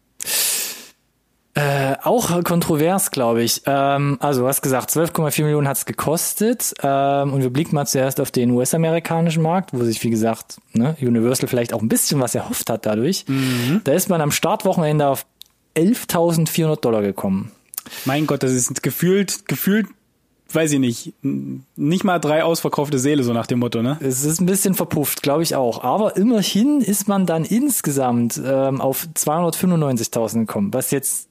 [1.55, 3.63] Äh, auch kontrovers, glaube ich.
[3.67, 6.73] Ähm, also du hast gesagt, 12,4 Millionen hat's gekostet.
[6.83, 10.97] Ähm, und wir blicken mal zuerst auf den US-amerikanischen Markt, wo sich, wie gesagt, ne,
[11.01, 13.27] Universal vielleicht auch ein bisschen was erhofft hat dadurch.
[13.29, 13.83] Mhm.
[13.85, 15.27] Da ist man am Startwochenende auf
[15.77, 17.53] 11.400 Dollar gekommen.
[18.07, 19.89] Mein Gott, das ist gefühlt, gefühlt
[20.55, 23.99] weiß ich nicht, nicht mal drei ausverkaufte Seele, so nach dem Motto, ne?
[24.01, 25.83] Es ist ein bisschen verpufft, glaube ich auch.
[25.85, 31.29] Aber immerhin ist man dann insgesamt ähm, auf 295.000 gekommen, was jetzt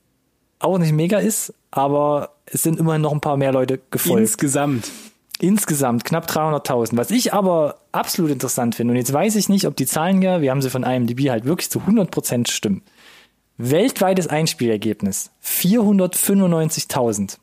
[0.60, 4.22] auch nicht mega ist, aber es sind immerhin noch ein paar mehr Leute gefolgt.
[4.22, 4.90] Insgesamt.
[5.40, 6.98] Insgesamt knapp 300.000.
[6.98, 10.42] Was ich aber absolut interessant finde, und jetzt weiß ich nicht, ob die Zahlen ja,
[10.42, 12.84] wir haben sie von IMDb halt wirklich zu 100% stimmen.
[13.58, 17.38] Weltweites Einspielergebnis 495.000.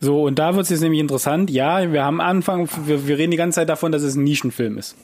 [0.00, 1.50] So, und da wird es jetzt nämlich interessant.
[1.50, 4.78] Ja, wir haben Anfang, wir, wir reden die ganze Zeit davon, dass es ein Nischenfilm
[4.78, 4.96] ist.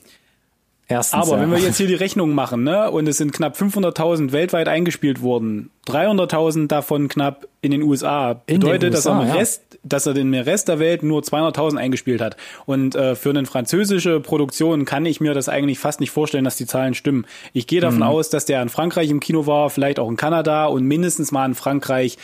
[0.89, 1.43] Erstens, Aber ja.
[1.43, 5.21] wenn wir jetzt hier die Rechnung machen, ne, und es sind knapp 500.000 weltweit eingespielt
[5.21, 9.35] worden, 300.000 davon knapp in den USA, in bedeutet, USA, dass er ja.
[9.35, 12.37] Rest, dass er den Rest der Welt nur 200.000 eingespielt hat.
[12.67, 16.55] Und äh, für eine französische Produktion kann ich mir das eigentlich fast nicht vorstellen, dass
[16.55, 17.27] die Zahlen stimmen.
[17.53, 18.05] Ich gehe davon mhm.
[18.05, 21.47] aus, dass der in Frankreich im Kino war, vielleicht auch in Kanada und mindestens mal
[21.47, 22.17] in Frankreich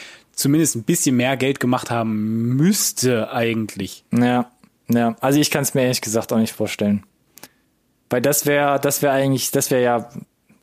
[0.43, 4.05] zumindest ein bisschen mehr Geld gemacht haben müsste eigentlich.
[4.13, 4.51] Ja,
[4.89, 5.17] ja.
[5.21, 7.05] Also ich kann es mir ehrlich gesagt auch nicht vorstellen.
[8.11, 10.11] Weil das wäre, das wäre eigentlich, das wäre ja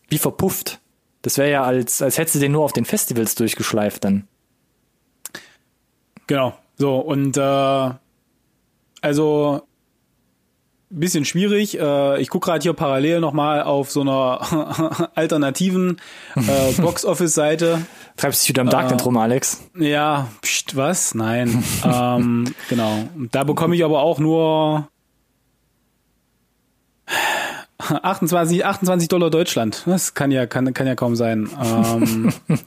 [0.09, 0.79] wie verpufft.
[1.21, 4.27] Das wäre ja als, als hättest du den nur auf den Festivals durchgeschleift dann.
[6.27, 6.57] Genau.
[6.77, 7.89] So, und äh,
[9.01, 9.63] also
[10.89, 11.79] bisschen schwierig.
[11.79, 16.01] Äh, ich gucke gerade hier parallel nochmal auf so einer alternativen
[16.35, 17.85] äh, Box-Office-Seite.
[18.19, 19.63] Treibst dich wieder im Darknet äh, rum, Alex?
[19.77, 21.15] Ja, pst, was?
[21.15, 21.63] Nein.
[21.85, 23.07] ähm, genau.
[23.31, 24.89] Da bekomme ich aber auch nur
[27.77, 29.83] 28, 28 Dollar Deutschland.
[29.85, 31.49] Das kann ja, kann, kann ja kaum sein.
[31.63, 32.33] Ähm,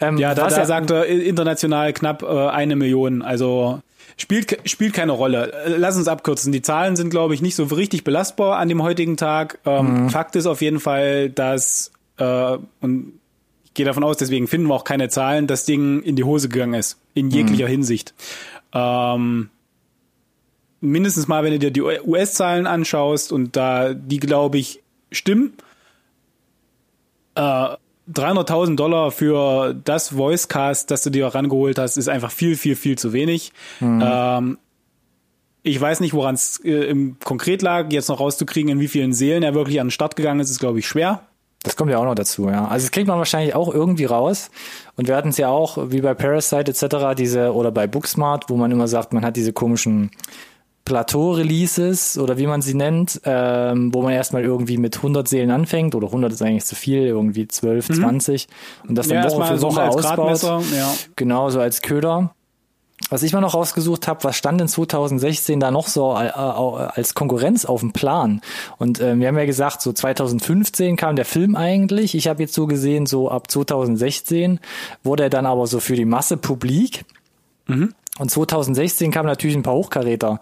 [0.00, 3.22] ähm, ja, da, da sagte international knapp äh, eine Million.
[3.22, 3.80] Also
[4.18, 5.54] spielt spielt keine Rolle.
[5.78, 6.52] Lass uns abkürzen.
[6.52, 9.58] Die Zahlen sind, glaube ich, nicht so richtig belastbar an dem heutigen Tag.
[9.64, 10.10] Ähm, mhm.
[10.10, 13.14] Fakt ist auf jeden Fall, dass äh, und
[13.64, 16.48] ich gehe davon aus, deswegen finden wir auch keine Zahlen, das Ding in die Hose
[16.48, 17.70] gegangen ist in jeglicher mhm.
[17.70, 18.14] Hinsicht.
[18.72, 19.50] Ähm,
[20.80, 25.54] mindestens mal, wenn du dir die US-Zahlen anschaust und da die, glaube ich, stimmen.
[27.34, 27.76] Äh,
[28.12, 32.98] 300.000 Dollar für das Voicecast, das du dir rangeholt hast, ist einfach viel, viel, viel
[32.98, 33.52] zu wenig.
[33.78, 34.02] Mhm.
[34.04, 34.58] Ähm,
[35.62, 39.12] ich weiß nicht, woran es äh, im konkret lag, jetzt noch rauszukriegen, in wie vielen
[39.12, 41.22] Seelen er wirklich an den Start gegangen ist, ist, glaube ich, schwer.
[41.62, 42.66] Das kommt ja auch noch dazu, ja.
[42.66, 44.50] Also das kriegt man wahrscheinlich auch irgendwie raus.
[44.96, 48.56] Und wir hatten es ja auch, wie bei Parasite etc., diese, oder bei Booksmart, wo
[48.56, 50.10] man immer sagt, man hat diese komischen
[50.86, 55.94] Plateau-Releases oder wie man sie nennt, ähm, wo man erstmal irgendwie mit 100 Seelen anfängt
[55.94, 57.94] oder 100 ist eigentlich zu viel, irgendwie 12, mhm.
[57.94, 58.48] 20
[58.88, 60.64] und das dann ja, Woche für Woche so ausbaut.
[60.74, 60.92] Ja.
[61.16, 62.34] Genau, so als Köder.
[63.08, 67.14] Was ich mal noch rausgesucht habe, was stand in 2016 da noch so äh, als
[67.14, 68.42] Konkurrenz auf dem Plan?
[68.76, 72.14] Und äh, wir haben ja gesagt, so 2015 kam der Film eigentlich.
[72.14, 74.60] Ich habe jetzt so gesehen, so ab 2016
[75.02, 77.04] wurde er dann aber so für die Masse publik.
[77.66, 77.94] Mhm.
[78.20, 80.40] Und 2016 kamen natürlich ein paar Hochkaräter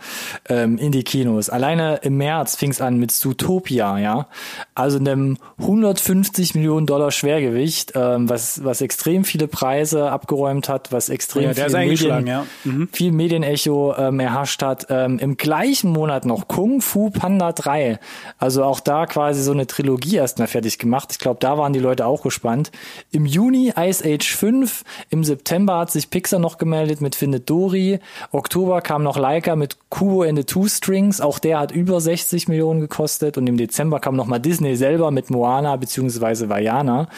[0.48, 1.48] ähm, in die Kinos.
[1.48, 4.26] Alleine im März fing es an mit Zootopia, ja.
[4.74, 11.08] Also einem 150 Millionen Dollar Schwergewicht, ähm, was, was extrem viele Preise abgeräumt hat, was
[11.08, 12.46] extrem ja, viel, Medien, ja.
[12.64, 12.88] mhm.
[12.90, 14.88] viel Medienecho ähm, erhascht hat.
[14.90, 18.00] Ähm, Im gleichen Monat noch Kung Fu Panda 3.
[18.38, 21.10] Also auch da quasi so eine Trilogie erstmal fertig gemacht.
[21.12, 22.72] Ich glaube, da waren die Leute auch gespannt.
[23.12, 24.82] Im Juni Ice Age 5.
[25.10, 27.67] Im September hat sich Pixar noch gemeldet mit Findet Dory.
[27.68, 28.00] Story.
[28.32, 31.20] Oktober kam noch Leica mit Kubo and the Two Strings.
[31.20, 33.36] Auch der hat über 60 Millionen gekostet.
[33.36, 36.48] Und im Dezember kam nochmal Disney selber mit Moana bzw.
[36.48, 37.08] Vajana.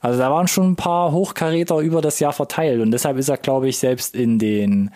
[0.00, 2.80] Also da waren schon ein paar Hochkaräter über das Jahr verteilt.
[2.80, 4.90] Und deshalb ist er, glaube ich, selbst in den,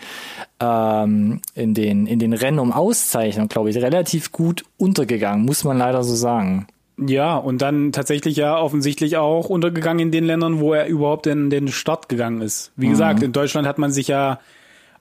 [0.59, 5.77] ähm, in den, in den Rennen um Auszeichnung, glaube ich, relativ gut untergegangen, muss man
[5.77, 6.67] leider so sagen.
[6.97, 11.49] Ja, und dann tatsächlich ja offensichtlich auch untergegangen in den Ländern, wo er überhaupt in
[11.49, 12.71] den Start gegangen ist.
[12.75, 12.91] Wie mhm.
[12.91, 14.39] gesagt, in Deutschland hat man sich ja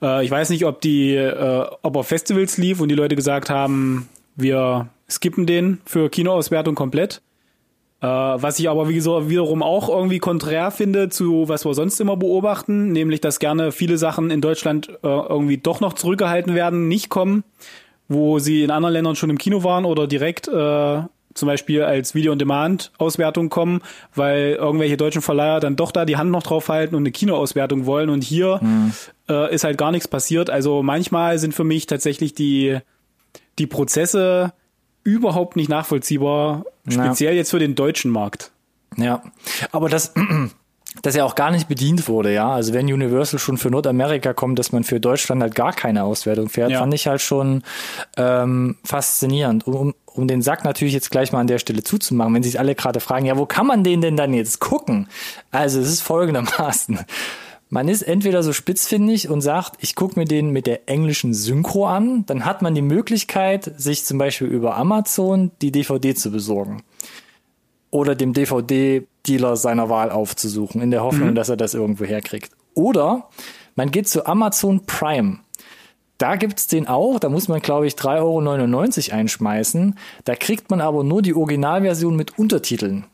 [0.03, 3.51] äh, ich weiß nicht, ob die, äh, ob auf Festivals lief und die Leute gesagt
[3.51, 7.23] haben, wir skippen den für Kinoauswertung komplett.
[8.01, 12.01] Äh, was ich aber wie so, wiederum auch irgendwie konträr finde zu was wir sonst
[12.01, 16.89] immer beobachten, nämlich dass gerne viele Sachen in Deutschland äh, irgendwie doch noch zurückgehalten werden,
[16.89, 17.45] nicht kommen,
[18.09, 21.03] wo sie in anderen Ländern schon im Kino waren oder direkt äh,
[21.35, 23.83] zum Beispiel als Video-on-Demand-Auswertung kommen,
[24.15, 27.87] weil irgendwelche deutschen Verleiher dann doch da die Hand noch drauf halten und eine Kinoauswertung
[27.87, 28.93] wollen und hier mhm.
[29.29, 30.51] äh, ist halt gar nichts passiert.
[30.51, 32.79] Also manchmal sind für mich tatsächlich die,
[33.59, 34.53] die Prozesse
[35.05, 37.39] überhaupt nicht nachvollziehbar, speziell ja.
[37.39, 38.53] jetzt für den deutschen Markt.
[38.97, 39.23] Ja,
[39.73, 40.15] aber das,
[41.01, 42.51] dass er auch gar nicht bedient wurde, ja.
[42.51, 46.49] Also wenn Universal schon für Nordamerika kommt, dass man für Deutschland halt gar keine Auswertung
[46.49, 46.81] fährt, ja.
[46.81, 47.63] fand ich halt schon
[48.17, 49.67] ähm, faszinierend.
[49.67, 52.75] Um, um den Sack natürlich jetzt gleich mal an der Stelle zuzumachen, wenn sich alle
[52.75, 55.09] gerade fragen, ja, wo kann man den denn dann jetzt gucken?
[55.51, 56.99] Also es ist folgendermaßen.
[57.71, 61.87] Man ist entweder so spitzfindig und sagt, ich gucke mir den mit der englischen Synchro
[61.87, 66.83] an, dann hat man die Möglichkeit, sich zum Beispiel über Amazon die DVD zu besorgen.
[67.91, 68.35] Oder dem
[69.27, 71.35] DVD-Dealer seiner Wahl aufzusuchen, in der Hoffnung, mhm.
[71.35, 72.53] dass er das irgendwo herkriegt.
[72.75, 73.29] Oder
[73.75, 75.39] man geht zu Amazon Prime.
[76.19, 79.99] Da gibt's den auch, da muss man, glaube ich, 3,99 Euro einschmeißen.
[80.25, 83.07] Da kriegt man aber nur die Originalversion mit Untertiteln.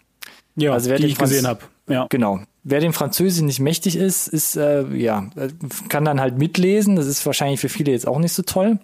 [0.59, 1.61] Ja, also wer die ich gesehen habe.
[1.89, 2.07] Ja.
[2.11, 2.41] Genau.
[2.65, 5.31] Wer dem Französischen nicht mächtig ist, ist äh, ja
[5.89, 6.97] kann dann halt mitlesen.
[6.97, 8.79] Das ist wahrscheinlich für viele jetzt auch nicht so toll.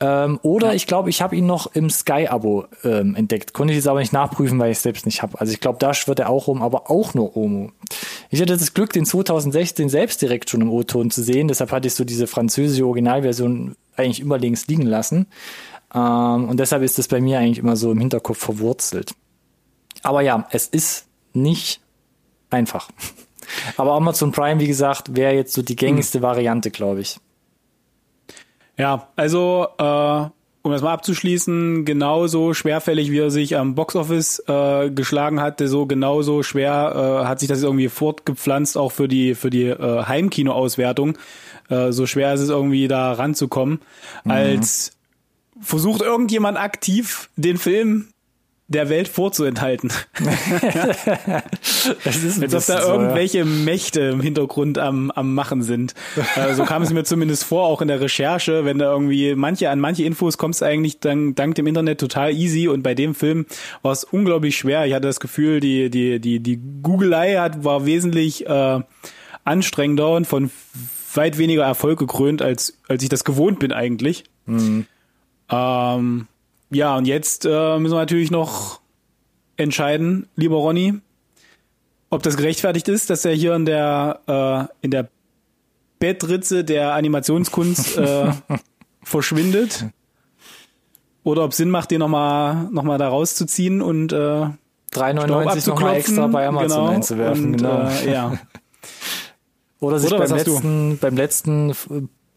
[0.00, 0.74] Ähm, oder ja.
[0.74, 3.54] ich glaube, ich habe ihn noch im Sky-Abo ähm, entdeckt.
[3.54, 5.40] Konnte ich jetzt aber nicht nachprüfen, weil ich es selbst nicht habe.
[5.40, 7.72] Also ich glaube, da schwirrt er auch rum, aber auch nur Omo.
[8.30, 11.48] Ich hatte das Glück, den 2016 selbst direkt schon im O-Ton zu sehen.
[11.48, 15.26] Deshalb hatte ich so diese französische Originalversion eigentlich immer links liegen lassen.
[15.94, 19.14] Ähm, und deshalb ist das bei mir eigentlich immer so im Hinterkopf verwurzelt.
[20.02, 21.80] Aber ja, es ist nicht
[22.50, 22.88] einfach.
[23.76, 26.22] Aber Amazon Prime, wie gesagt, wäre jetzt so die gängigste hm.
[26.22, 27.18] Variante, glaube ich.
[28.76, 30.28] Ja, also äh,
[30.62, 35.86] um das mal abzuschließen, genauso schwerfällig, wie er sich am Boxoffice äh, geschlagen hatte, so
[35.86, 41.16] genauso schwer äh, hat sich das irgendwie fortgepflanzt, auch für die für die äh, Heimkino-Auswertung.
[41.68, 43.80] Äh, so schwer ist es irgendwie da ranzukommen,
[44.24, 44.30] mhm.
[44.30, 44.92] als
[45.60, 48.08] versucht irgendjemand aktiv den Film
[48.68, 49.90] der Welt vorzuenthalten.
[52.04, 55.94] das ist Als ob da so, irgendwelche Mächte im Hintergrund am, am Machen sind.
[56.36, 59.70] Äh, so kam es mir zumindest vor, auch in der Recherche, wenn da irgendwie manche,
[59.70, 63.46] an manche Infos kommst eigentlich dann, dank dem Internet total easy und bei dem Film
[63.80, 64.84] war es unglaublich schwer.
[64.84, 68.80] Ich hatte das Gefühl, die, die, die, die Googelei hat, war wesentlich äh,
[69.44, 70.50] anstrengender und von
[71.14, 74.24] weit weniger Erfolg gekrönt, als, als ich das gewohnt bin eigentlich.
[74.44, 74.84] Mhm.
[75.50, 76.26] Ähm,
[76.70, 78.80] ja, und jetzt äh, müssen wir natürlich noch
[79.56, 80.94] entscheiden, lieber Ronny,
[82.10, 85.08] ob das gerechtfertigt ist, dass er hier in der äh, in der
[85.98, 88.32] Bettritze der Animationskunst äh,
[89.02, 89.86] verschwindet.
[91.24, 94.16] Oder ob es Sinn macht, den nochmal noch mal da rauszuziehen und äh,
[94.92, 97.44] 3,99 nochmal extra bei Amazon genau, einzuwerfen.
[97.46, 97.88] Und, genau.
[97.88, 98.38] Äh, ja.
[99.80, 101.74] Oder sich Oder beim, letzten, beim letzten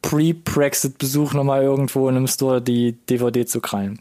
[0.01, 3.99] Pre-Brexit-Besuch nochmal irgendwo in einem Store die DVD zu krallen.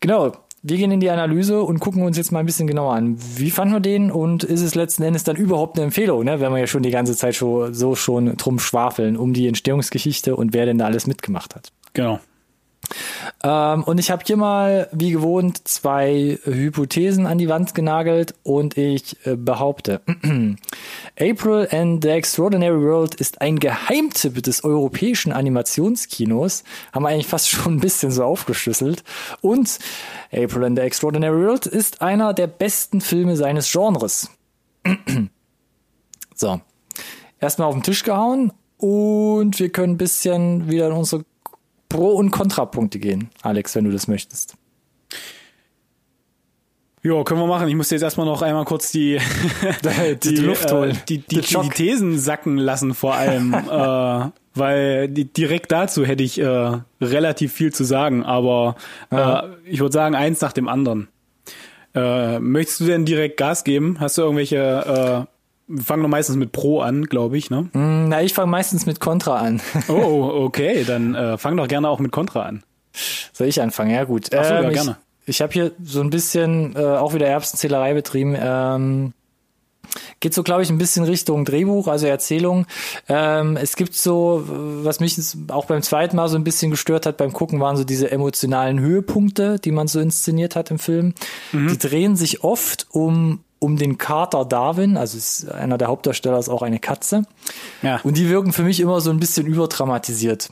[0.00, 0.32] Genau.
[0.62, 3.16] Wir gehen in die Analyse und gucken uns jetzt mal ein bisschen genauer an.
[3.36, 6.40] Wie fanden wir den und ist es letzten Endes dann überhaupt eine Empfehlung, ne?
[6.40, 10.34] wenn wir ja schon die ganze Zeit schon, so schon drum schwafeln, um die Entstehungsgeschichte
[10.34, 11.70] und wer denn da alles mitgemacht hat.
[11.92, 12.18] Genau.
[13.42, 18.76] Ähm, und ich habe hier mal, wie gewohnt, zwei Hypothesen an die Wand genagelt und
[18.76, 20.00] ich äh, behaupte,
[21.20, 26.64] April and the Extraordinary World ist ein Geheimtipp des europäischen Animationskinos.
[26.92, 29.04] Haben wir eigentlich fast schon ein bisschen so aufgeschlüsselt.
[29.40, 29.78] Und
[30.32, 34.30] April and the Extraordinary World ist einer der besten Filme seines Genres.
[36.34, 36.60] so.
[37.40, 41.24] Erstmal auf den Tisch gehauen und wir können ein bisschen wieder in unsere
[41.88, 44.56] Pro- und Kontrapunkte gehen, Alex, wenn du das möchtest.
[47.02, 47.68] Jo, können wir machen.
[47.68, 49.18] Ich muss jetzt erstmal noch einmal kurz die,
[50.24, 50.90] die, Luft holen.
[50.90, 51.68] Äh, die, die, die.
[51.70, 53.54] Thesen sacken lassen vor allem.
[53.70, 58.74] äh, weil die, direkt dazu hätte ich äh, relativ viel zu sagen, aber
[59.12, 59.44] Ja.
[59.44, 61.08] äh, ich würde sagen, eins nach dem anderen.
[61.94, 63.98] Äh, möchtest du denn direkt Gas geben?
[64.00, 65.37] Hast du irgendwelche, äh,
[65.68, 67.68] wir fangen doch meistens mit Pro an, glaube ich, ne?
[67.72, 69.60] Hm, Na, ich fange meistens mit Contra an.
[69.88, 72.62] Oh, okay, dann äh, fang doch gerne auch mit Contra an.
[73.32, 73.90] Soll ich anfangen?
[73.90, 74.34] Ja, gut.
[74.34, 74.96] Ach so, ja, ich, gerne.
[75.26, 78.36] Ich habe hier so ein bisschen äh, auch wieder Erbsenzählerei betrieben.
[78.38, 79.12] Ähm,
[80.20, 82.66] geht so, glaube ich, ein bisschen Richtung Drehbuch, also Erzählung.
[83.08, 87.16] Ähm, es gibt so, was mich auch beim zweiten Mal so ein bisschen gestört hat
[87.18, 91.14] beim Gucken, waren so diese emotionalen Höhepunkte, die man so inszeniert hat im Film.
[91.52, 91.68] Mhm.
[91.68, 96.48] Die drehen sich oft um um den Kater Darwin, also ist einer der Hauptdarsteller ist
[96.48, 97.24] auch eine Katze.
[97.82, 98.00] Ja.
[98.04, 100.50] Und die wirken für mich immer so ein bisschen überdramatisiert.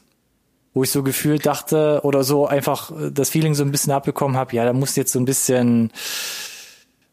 [0.75, 4.37] Wo ich so gefühlt dachte, oder so einfach äh, das Feeling so ein bisschen abbekommen
[4.37, 5.91] habe, ja, da muss jetzt so ein bisschen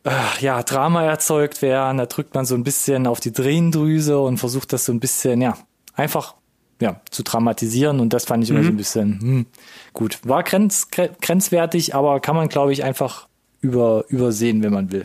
[0.03, 4.37] äh, ja, Drama erzeugt werden, da drückt man so ein bisschen auf die Tränendrüse und
[4.37, 5.57] versucht das so ein bisschen, ja,
[5.93, 6.35] einfach
[6.81, 9.45] ja, zu dramatisieren und das fand ich immer so ein bisschen hm,
[9.93, 10.19] gut.
[10.23, 13.27] War grenz, gre- grenzwertig, aber kann man, glaube ich, einfach
[13.61, 15.03] über, übersehen, wenn man will.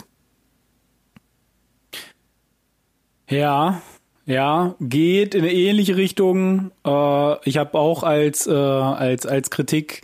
[3.29, 3.83] Ja,
[4.27, 6.71] ja, geht in eine ähnliche Richtung.
[6.85, 10.03] Äh, ich habe auch als äh, als als Kritik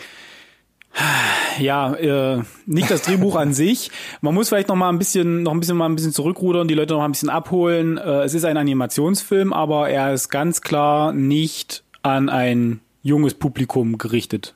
[1.59, 3.91] ja äh, nicht das Drehbuch an sich.
[4.21, 6.75] Man muss vielleicht noch mal ein bisschen noch ein bisschen mal ein bisschen zurückrudern, die
[6.75, 7.99] Leute noch mal ein bisschen abholen.
[7.99, 13.99] Äh, es ist ein Animationsfilm, aber er ist ganz klar nicht an ein junges Publikum
[13.99, 14.55] gerichtet.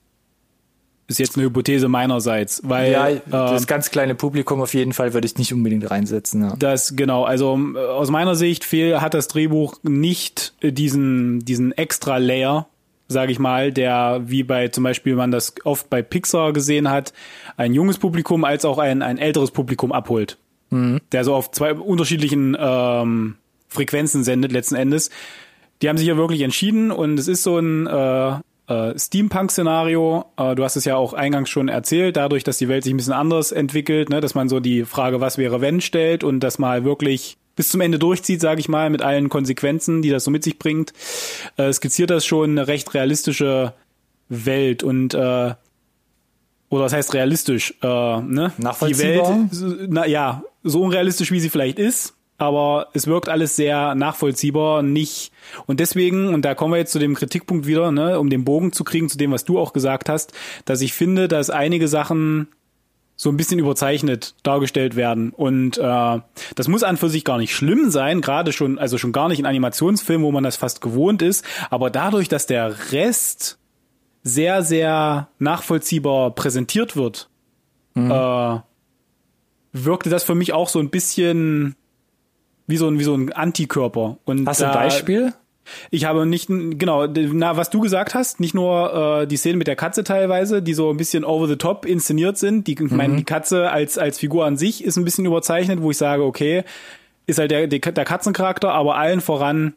[1.11, 5.15] Ist jetzt eine Hypothese meinerseits, weil Ja, äh, das ganz kleine Publikum auf jeden Fall
[5.15, 6.43] würde ich nicht unbedingt reinsetzen.
[6.43, 6.55] Ja.
[6.59, 11.73] Das genau, also äh, aus meiner Sicht fehl, hat das Drehbuch nicht äh, diesen diesen
[11.73, 12.67] extra Layer,
[13.09, 17.15] sage ich mal, der wie bei zum Beispiel man das oft bei Pixar gesehen hat,
[17.57, 20.37] ein junges Publikum als auch ein ein älteres Publikum abholt,
[20.71, 23.37] der so auf zwei unterschiedlichen ähm,
[23.69, 25.09] Frequenzen sendet letzten Endes.
[25.81, 28.33] Die haben sich ja wirklich entschieden und es ist so ein äh,
[28.69, 30.27] äh, Steampunk-Szenario.
[30.37, 32.97] Äh, du hast es ja auch eingangs schon erzählt, dadurch, dass die Welt sich ein
[32.97, 36.59] bisschen anders entwickelt, ne, dass man so die Frage, was wäre wenn stellt und das
[36.59, 40.31] mal wirklich bis zum Ende durchzieht, sage ich mal, mit allen Konsequenzen, die das so
[40.31, 40.93] mit sich bringt,
[41.57, 43.73] äh, skizziert das schon eine recht realistische
[44.29, 45.55] Welt und äh,
[46.71, 47.75] oder was heißt realistisch?
[47.83, 48.53] Äh, ne?
[48.59, 49.49] Die Nachvollziehbar?
[49.51, 54.83] Welt, na ja, so unrealistisch wie sie vielleicht ist, aber es wirkt alles sehr nachvollziehbar,
[54.83, 55.33] nicht.
[55.67, 58.73] Und deswegen und da kommen wir jetzt zu dem Kritikpunkt wieder, ne, um den Bogen
[58.73, 60.33] zu kriegen zu dem, was du auch gesagt hast,
[60.65, 62.49] dass ich finde, dass einige Sachen
[63.17, 65.31] so ein bisschen überzeichnet dargestellt werden.
[65.31, 66.21] Und äh,
[66.55, 69.41] das muss an für sich gar nicht schlimm sein, gerade schon also schon gar nicht
[69.41, 73.59] in Animationsfilmen, wo man das fast gewohnt ist, aber dadurch, dass der Rest
[74.23, 77.29] sehr sehr nachvollziehbar präsentiert wird,
[77.97, 78.61] äh,
[79.73, 81.75] wirkte das für mich auch so ein bisschen
[82.69, 85.33] wie so ein wie so ein Antikörper und Hast du ein Beispiel?
[85.91, 89.67] Ich habe nicht, genau, na, was du gesagt hast, nicht nur äh, die Szene mit
[89.67, 92.67] der Katze teilweise, die so ein bisschen over the top inszeniert sind.
[92.67, 95.91] Die, ich meine, die Katze als, als Figur an sich ist ein bisschen überzeichnet, wo
[95.91, 96.65] ich sage, okay,
[97.27, 99.75] ist halt der, der Katzencharakter, aber allen voran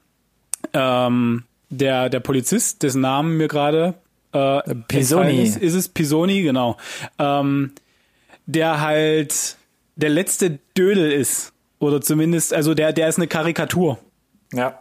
[0.74, 3.96] ähm, der, der Polizist, dessen Namen mir gerade
[4.32, 5.44] äh, Pisoni.
[5.44, 6.78] Ist, ist es Pisoni, genau.
[7.20, 7.72] Ähm,
[8.46, 9.58] der halt
[9.96, 11.54] der letzte Dödel ist.
[11.82, 13.98] Oder zumindest, also der, der ist eine Karikatur.
[14.54, 14.80] Ja.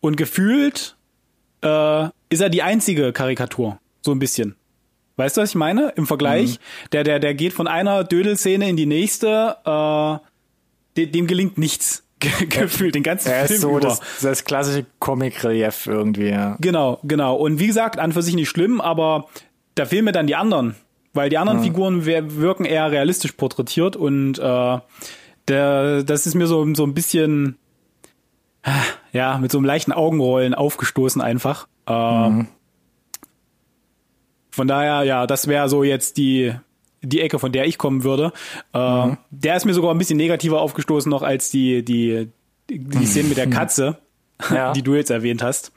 [0.00, 0.96] Und gefühlt
[1.62, 3.78] äh, ist er die einzige Karikatur.
[4.00, 4.54] So ein bisschen.
[5.16, 5.92] Weißt du, was ich meine?
[5.96, 6.88] Im Vergleich, Mhm.
[6.92, 10.26] der, der, der geht von einer Dödelszene in die nächste, äh,
[10.96, 12.04] dem, dem gelingt nichts.
[12.50, 13.80] gefühlt, den ganzen Er Film ist so über.
[13.80, 16.56] das, das klassische Comic-Relief irgendwie, ja.
[16.60, 17.34] Genau, genau.
[17.34, 19.26] Und wie gesagt, an für sich nicht schlimm, aber
[19.74, 20.76] da fehlen mir dann die anderen.
[21.14, 24.78] Weil die anderen Figuren wer- wirken eher realistisch porträtiert und äh,
[25.48, 27.56] der, das ist mir so, so ein bisschen,
[29.12, 31.66] ja, mit so einem leichten Augenrollen aufgestoßen einfach.
[31.86, 32.44] Äh,
[34.50, 36.52] Von daher, ja, das wäre so jetzt die,
[37.02, 38.32] die Ecke, von der ich kommen würde.
[38.72, 42.28] Äh, Der ist mir sogar ein bisschen negativer aufgestoßen noch als die, die,
[42.68, 43.98] die Szene mit der Katze,
[44.50, 44.72] Ja.
[44.74, 45.72] die du jetzt erwähnt hast.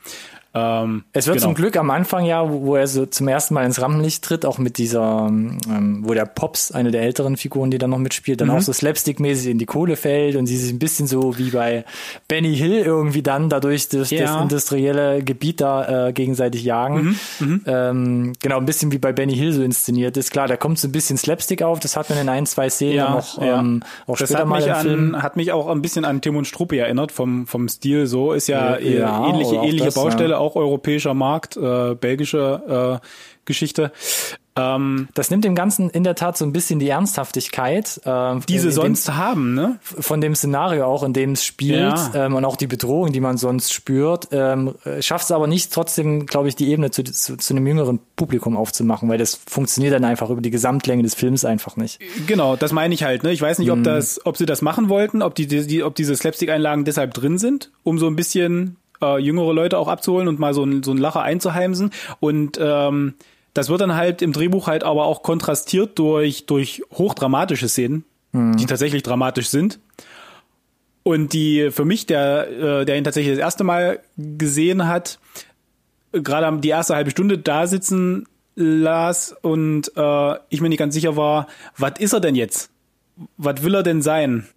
[0.55, 1.47] Ähm, Es wird genau.
[1.47, 4.59] zum Glück am Anfang ja, wo er so zum ersten Mal ins Rampenlicht tritt, auch
[4.59, 8.47] mit dieser, ähm, wo der Pops, eine der älteren Figuren, die da noch mitspielt, Mhm.
[8.47, 11.49] dann auch so slapstick-mäßig in die Kohle fällt und sie sich ein bisschen so wie
[11.49, 11.85] bei
[12.27, 14.21] Benny Hill irgendwie dann dadurch durch Ja.
[14.27, 17.17] das industrielle Gebiet da äh, gegenseitig jagen.
[17.39, 20.29] Mhm, Ähm, genau, ein bisschen wie bei Benny Hill so inszeniert ist.
[20.31, 22.93] Klar, da kommt so ein bisschen Slapstick auf, das hat man in ein, zwei Szenen
[22.95, 23.59] Ja, noch, ja.
[23.59, 25.15] ähm, auch Das später mal im Film.
[25.15, 28.33] an, hat mich auch ein bisschen an Tim und Struppi erinnert vom, vom Stil so.
[28.33, 30.42] Ist ja, äh, ähnliche, ähnliche das, Baustelle.
[30.43, 33.07] Auch europäischer Markt, äh, belgische äh,
[33.45, 33.91] Geschichte.
[34.55, 38.59] Ähm, Das nimmt dem Ganzen in der Tat so ein bisschen die Ernsthaftigkeit, äh, die
[38.59, 39.79] sie in dem- sonst haben, ne?
[39.81, 42.11] von dem Szenario auch, in dem es spielt Ja.
[42.27, 45.73] ähm, und auch die Bedrohung, die man sonst spürt, ähm, äh, schafft es aber nicht
[45.73, 49.93] trotzdem, glaube ich, die Ebene zu, zu, zu einem jüngeren Publikum aufzumachen, weil das funktioniert
[49.95, 51.99] dann einfach über die Gesamtlänge des Films einfach nicht.
[52.27, 53.23] Genau, das meine ich halt.
[53.23, 53.31] Ne?
[53.31, 56.15] Ich weiß nicht, ob das, ob sie das machen wollten, ob die, die ob diese
[56.15, 60.53] Slapstick-Einlagen deshalb drin sind, um so ein bisschen äh, jüngere Leute auch abzuholen und mal
[60.53, 61.91] so ein, so ein Lacher einzuheimsen.
[62.19, 63.13] Und ähm,
[63.53, 68.65] das wird dann halt im Drehbuch halt aber auch kontrastiert durch durch hochdramatische Szenen, die
[68.65, 69.79] tatsächlich dramatisch sind.
[71.03, 75.19] Und die für mich, der, äh, der ihn tatsächlich das erste Mal gesehen hat,
[76.13, 81.17] gerade die erste halbe Stunde da sitzen las und äh, ich mir nicht ganz sicher
[81.17, 82.69] war, was ist er denn jetzt?
[83.37, 84.47] Was will er denn sein?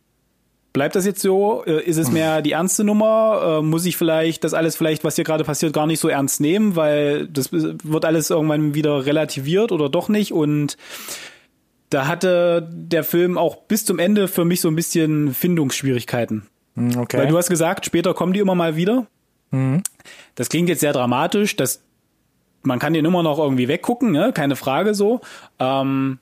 [0.77, 1.65] Bleibt das jetzt so?
[1.67, 3.61] Äh, Ist es mehr die ernste Nummer?
[3.61, 6.39] Äh, Muss ich vielleicht das alles vielleicht, was hier gerade passiert, gar nicht so ernst
[6.39, 10.33] nehmen, weil das wird alles irgendwann wieder relativiert oder doch nicht?
[10.33, 10.77] Und
[11.89, 16.47] da hatte der Film auch bis zum Ende für mich so ein bisschen Findungsschwierigkeiten.
[16.75, 17.17] Hm, Okay.
[17.17, 19.07] Weil du hast gesagt, später kommen die immer mal wieder.
[20.35, 21.83] Das klingt jetzt sehr dramatisch, das,
[22.65, 24.33] man kann den immer noch irgendwie weggucken, ne?
[24.35, 25.23] keine Frage so.
[25.59, 26.19] Ähm,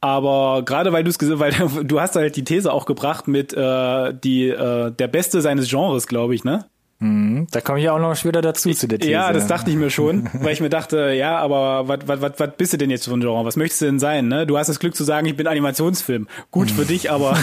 [0.00, 1.52] aber gerade weil du es weil
[1.84, 6.06] du hast halt die These auch gebracht mit äh, die äh, der Beste seines Genres,
[6.06, 6.66] glaube ich, ne?
[7.00, 9.12] da komme ich auch noch später dazu zu der These.
[9.12, 12.32] Ja, das dachte ich mir schon, weil ich mir dachte, ja, aber was was was
[12.40, 13.44] was bist du denn jetzt für ein Genre?
[13.44, 14.46] Was möchtest du denn sein, ne?
[14.46, 16.26] Du hast das Glück zu sagen, ich bin Animationsfilm.
[16.50, 17.38] Gut für dich, aber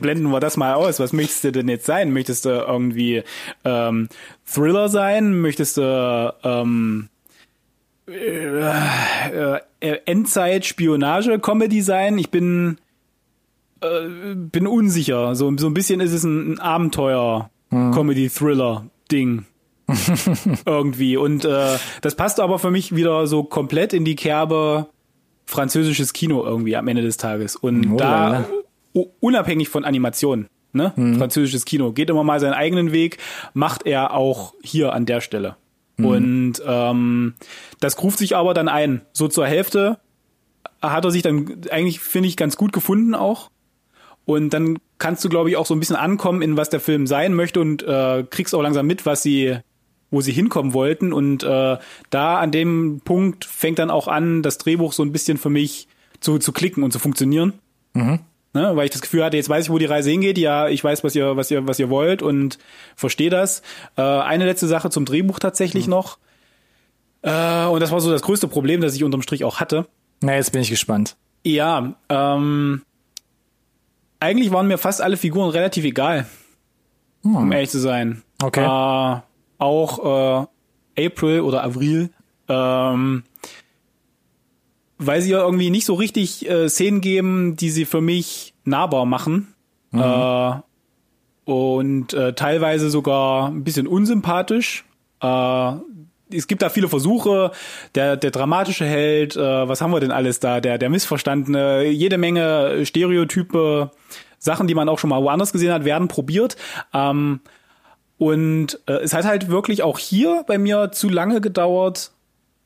[0.00, 0.98] blenden wir das mal aus.
[0.98, 2.12] Was möchtest du denn jetzt sein?
[2.12, 3.22] Möchtest du irgendwie
[3.64, 4.08] ähm,
[4.46, 5.38] Thriller sein?
[5.40, 7.10] Möchtest du ähm,
[8.08, 12.18] äh, äh, Endzeit Spionage Comedy sein?
[12.18, 12.78] Ich bin
[13.80, 15.34] äh, bin unsicher.
[15.34, 19.44] So so ein bisschen ist es ein, ein Abenteuer Comedy Thriller Ding.
[20.66, 21.16] Irgendwie.
[21.16, 24.88] Und äh, das passt aber für mich wieder so komplett in die Kerbe
[25.46, 27.56] französisches Kino irgendwie am Ende des Tages.
[27.56, 28.46] Und Oh, da
[28.94, 29.02] ja.
[29.20, 30.92] unabhängig von Animation ne?
[31.18, 31.92] Französisches Kino.
[31.92, 33.18] Geht immer mal seinen eigenen Weg.
[33.54, 35.56] Macht er auch hier an der Stelle
[36.04, 37.34] und ähm,
[37.80, 39.98] das ruft sich aber dann ein so zur Hälfte
[40.82, 43.50] hat er sich dann eigentlich finde ich ganz gut gefunden auch
[44.24, 47.06] und dann kannst du, glaube ich, auch so ein bisschen ankommen, in was der Film
[47.06, 49.56] sein möchte und äh, kriegst auch langsam mit, was sie,
[50.10, 51.12] wo sie hinkommen wollten.
[51.12, 51.78] Und äh,
[52.10, 55.88] da an dem Punkt fängt dann auch an, das Drehbuch so ein bisschen für mich
[56.20, 57.54] zu, zu klicken und zu funktionieren.
[58.52, 60.36] Ne, weil ich das Gefühl hatte, jetzt weiß ich, wo die Reise hingeht.
[60.36, 62.58] Ja, ich weiß, was ihr, was ihr, was ihr wollt und
[62.96, 63.62] verstehe das.
[63.96, 66.18] Äh, eine letzte Sache zum Drehbuch tatsächlich noch.
[67.22, 69.86] Äh, und das war so das größte Problem, das ich unterm Strich auch hatte.
[70.20, 71.16] Na, jetzt bin ich gespannt.
[71.44, 72.82] Ja, ähm,
[74.18, 76.26] eigentlich waren mir fast alle Figuren relativ egal,
[77.22, 78.22] um ehrlich zu sein.
[78.42, 78.64] Okay.
[78.64, 79.20] Äh,
[79.58, 80.46] auch
[80.96, 82.10] äh, April oder Avril,
[82.48, 83.22] ähm,
[85.00, 89.06] weil sie ja irgendwie nicht so richtig äh, Szenen geben, die sie für mich nahbar
[89.06, 89.54] machen.
[89.92, 90.52] Äh,
[91.44, 94.84] und äh, teilweise sogar ein bisschen unsympathisch.
[95.20, 95.72] Äh,
[96.32, 97.50] es gibt da viele Versuche,
[97.94, 102.18] der, der dramatische Held, äh, was haben wir denn alles da, der, der Missverstandene, jede
[102.18, 103.90] Menge Stereotype,
[104.38, 106.56] Sachen, die man auch schon mal woanders gesehen hat, werden probiert.
[106.94, 107.40] Ähm,
[108.18, 112.12] und äh, es hat halt wirklich auch hier bei mir zu lange gedauert,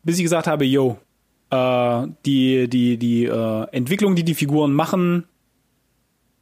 [0.02, 0.98] bis ich gesagt habe, yo,
[1.54, 5.24] äh, die, die, die äh, Entwicklung, die die Figuren machen,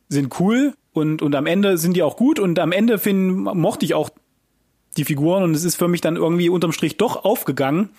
[0.09, 3.85] sind cool und, und am Ende sind die auch gut und am Ende find, mochte
[3.85, 4.11] ich auch
[4.97, 7.91] die Figuren und es ist für mich dann irgendwie unterm Strich doch aufgegangen.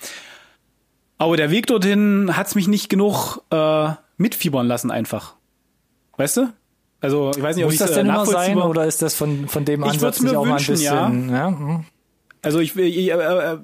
[1.17, 5.35] Aber der Weg dorthin hat's mich nicht genug äh, mitfiebern lassen einfach.
[6.17, 6.53] Weißt du?
[6.99, 9.47] Also ich weiß nicht, ob Muss ich das denn immer sein oder ist das von,
[9.47, 11.49] von dem Ansatz ich mir auch wünschen, mal ein bisschen, ja.
[11.49, 11.59] ja?
[11.59, 11.85] Hm.
[12.41, 13.57] Also ich will, äh, äh,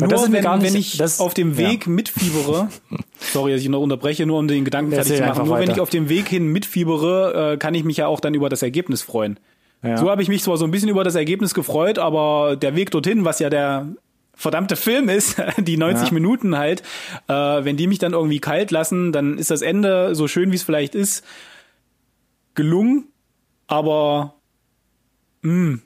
[0.00, 1.92] nur das wenn, nicht, wenn ich das, auf dem Weg ja.
[1.92, 2.68] mitfiebere,
[3.18, 5.68] sorry, dass ich noch unterbreche, nur um den Gedanken fertig zu machen, nur weiter.
[5.68, 8.48] wenn ich auf dem Weg hin mitfiebere, äh, kann ich mich ja auch dann über
[8.48, 9.38] das Ergebnis freuen.
[9.82, 9.96] Ja.
[9.96, 12.90] So habe ich mich zwar so ein bisschen über das Ergebnis gefreut, aber der Weg
[12.90, 13.88] dorthin, was ja der
[14.34, 16.14] verdammte Film ist, die 90 ja.
[16.14, 16.82] Minuten halt,
[17.28, 20.56] äh, wenn die mich dann irgendwie kalt lassen, dann ist das Ende, so schön wie
[20.56, 21.24] es vielleicht ist,
[22.54, 23.08] gelungen,
[23.66, 24.34] aber
[25.42, 25.82] mh, hm,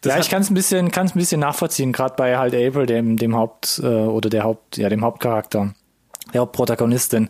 [0.00, 2.54] das ja, ich kann es ein bisschen, kann es ein bisschen nachvollziehen, gerade bei halt
[2.54, 5.74] April, dem, dem Haupt äh, oder der Haupt, ja, dem Hauptcharakter
[6.34, 7.28] der Hauptprotagonistin,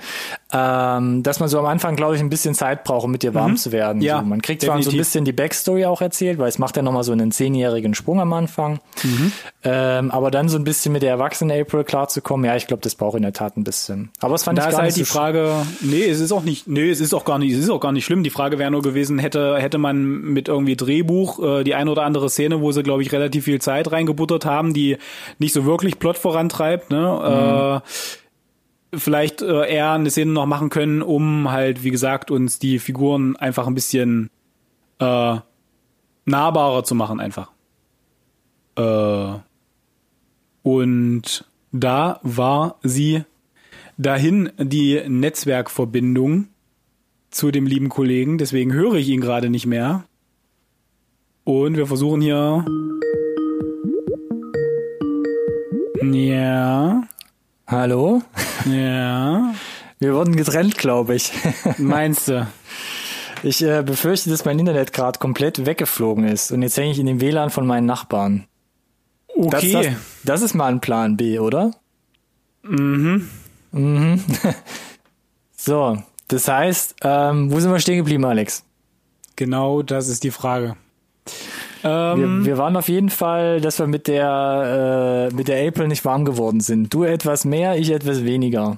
[0.53, 3.35] ähm, dass man so am Anfang, glaube ich, ein bisschen Zeit braucht, um mit ihr
[3.35, 3.57] warm mhm.
[3.57, 4.03] zu werden.
[4.03, 6.77] Ja, so, man kriegt zwar so ein bisschen die Backstory auch erzählt, weil es macht
[6.77, 8.81] ja nochmal so einen zehnjährigen Sprung am Anfang.
[9.03, 9.33] Mhm.
[9.63, 12.95] Ähm, aber dann so ein bisschen mit der erwachsenen April klarzukommen, ja, ich glaube, das
[12.95, 14.11] braucht in der Tat ein bisschen.
[14.21, 16.67] Aber es fand da ich gar ist halt die Frage, nee, es ist auch nicht,
[16.67, 18.23] nee, es ist auch gar nicht, es ist auch gar nicht schlimm.
[18.23, 22.03] Die Frage wäre nur gewesen, hätte, hätte man mit irgendwie Drehbuch äh, die eine oder
[22.03, 24.97] andere Szene, wo sie, glaube ich, relativ viel Zeit reingebuttert haben, die
[25.39, 27.01] nicht so wirklich Plot vorantreibt, ne?
[27.01, 27.77] Mhm.
[27.77, 27.81] Äh,
[28.97, 33.37] vielleicht äh, eher eine Szene noch machen können, um halt, wie gesagt, uns die Figuren
[33.37, 34.31] einfach ein bisschen
[34.99, 35.37] äh,
[36.25, 37.51] nahbarer zu machen, einfach.
[38.77, 39.35] Äh,
[40.63, 43.25] und da war sie
[43.97, 46.49] dahin die Netzwerkverbindung
[47.31, 50.05] zu dem lieben Kollegen, deswegen höre ich ihn gerade nicht mehr.
[51.45, 52.65] Und wir versuchen hier.
[56.03, 57.09] Ja.
[57.67, 58.23] Hallo?
[58.67, 59.55] Ja.
[59.99, 61.33] Wir wurden getrennt, glaube ich.
[61.79, 62.47] Meinst du?
[63.43, 67.07] Ich äh, befürchte, dass mein Internet gerade komplett weggeflogen ist und jetzt hänge ich in
[67.07, 68.47] dem WLAN von meinen Nachbarn.
[69.29, 69.73] Okay.
[69.73, 71.73] Das, das, das ist mal ein Plan B, oder?
[72.62, 73.29] Mhm.
[73.73, 74.23] Mhm.
[75.57, 78.65] so, das heißt, ähm, wo sind wir stehen geblieben, Alex?
[79.37, 80.77] Genau, das ist die Frage.
[81.85, 85.89] Ähm, wir, wir, waren auf jeden Fall, dass wir mit der, äh, mit der April
[85.89, 86.93] nicht warm geworden sind.
[86.93, 88.76] Du etwas mehr, ich etwas weniger.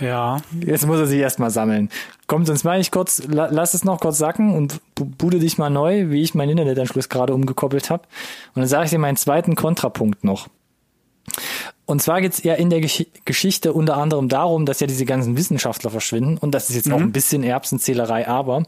[0.00, 0.40] Ja.
[0.64, 1.90] Jetzt muss er sich erstmal sammeln.
[2.26, 5.70] Kommt, sonst mache ich kurz, la, lass es noch kurz sacken und bude dich mal
[5.70, 8.04] neu, wie ich meinen Internetanschluss gerade umgekoppelt habe.
[8.54, 10.48] Und dann sage ich dir meinen zweiten Kontrapunkt noch.
[11.84, 15.36] Und zwar geht's ja in der Gesch Geschichte unter anderem darum, dass ja diese ganzen
[15.36, 16.38] Wissenschaftler verschwinden.
[16.38, 16.94] Und das ist jetzt mhm.
[16.94, 18.62] auch ein bisschen Erbsenzählerei, aber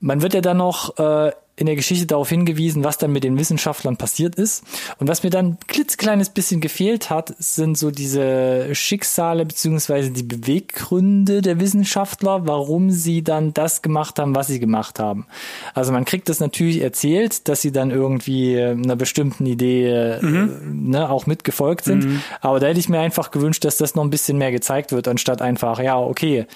[0.00, 3.38] man wird ja dann noch äh, in der Geschichte darauf hingewiesen, was dann mit den
[3.38, 4.64] Wissenschaftlern passiert ist.
[4.98, 10.22] Und was mir dann ein klitzekleines bisschen gefehlt hat, sind so diese Schicksale beziehungsweise die
[10.22, 15.26] Beweggründe der Wissenschaftler, warum sie dann das gemacht haben, was sie gemacht haben.
[15.74, 20.88] Also man kriegt das natürlich erzählt, dass sie dann irgendwie einer bestimmten Idee mhm.
[20.88, 22.04] ne, auch mitgefolgt sind.
[22.04, 22.22] Mhm.
[22.40, 25.06] Aber da hätte ich mir einfach gewünscht, dass das noch ein bisschen mehr gezeigt wird,
[25.06, 26.46] anstatt einfach, ja, okay,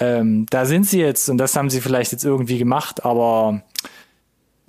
[0.00, 3.62] ähm, da sind sie jetzt und das haben sie vielleicht jetzt irgendwie gemacht, aber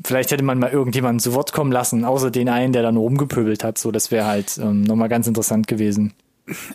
[0.04, 3.64] vielleicht hätte man mal irgendjemanden zu Wort kommen lassen, außer den einen, der dann rumgepöbelt
[3.64, 3.78] hat.
[3.78, 6.14] So, das wäre halt ähm, nochmal ganz interessant gewesen.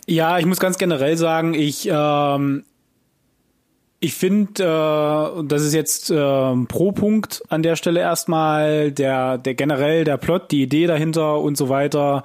[0.05, 2.63] Ja, ich muss ganz generell sagen, ich ähm,
[3.99, 9.55] ich finde, äh, das ist jetzt äh, pro Punkt an der Stelle erstmal der der
[9.55, 12.23] generell der Plot, die Idee dahinter und so weiter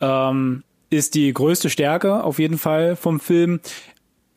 [0.00, 3.60] ähm, ist die größte Stärke auf jeden Fall vom Film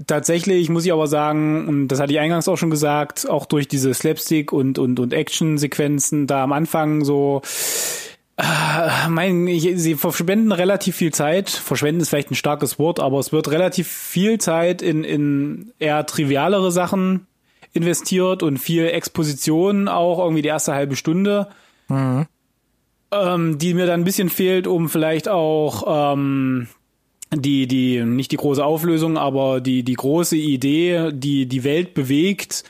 [0.07, 3.67] tatsächlich muss ich aber sagen, und das hatte ich eingangs auch schon gesagt, auch durch
[3.67, 7.41] diese Slapstick und, und, und Action-Sequenzen da am Anfang so,
[8.37, 11.49] äh, mein, ich, sie verschwenden relativ viel Zeit.
[11.49, 16.05] Verschwenden ist vielleicht ein starkes Wort, aber es wird relativ viel Zeit in, in eher
[16.05, 17.27] trivialere Sachen
[17.73, 21.47] investiert und viel Exposition auch irgendwie die erste halbe Stunde.
[21.87, 22.25] Mhm.
[23.13, 26.67] Ähm, die mir dann ein bisschen fehlt, um vielleicht auch ähm,
[27.33, 32.63] die, die, nicht die große Auflösung, aber die, die große Idee, die die Welt bewegt,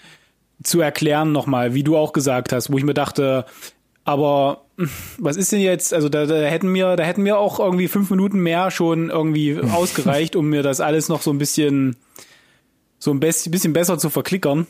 [0.64, 3.46] zu erklären nochmal, wie du auch gesagt hast, wo ich mir dachte,
[4.04, 4.62] aber
[5.18, 8.10] was ist denn jetzt, also da, da hätten wir, da hätten wir auch irgendwie fünf
[8.10, 11.96] Minuten mehr schon irgendwie ausgereicht, um mir das alles noch so ein bisschen,
[13.00, 14.68] so ein bisschen besser zu verklickern.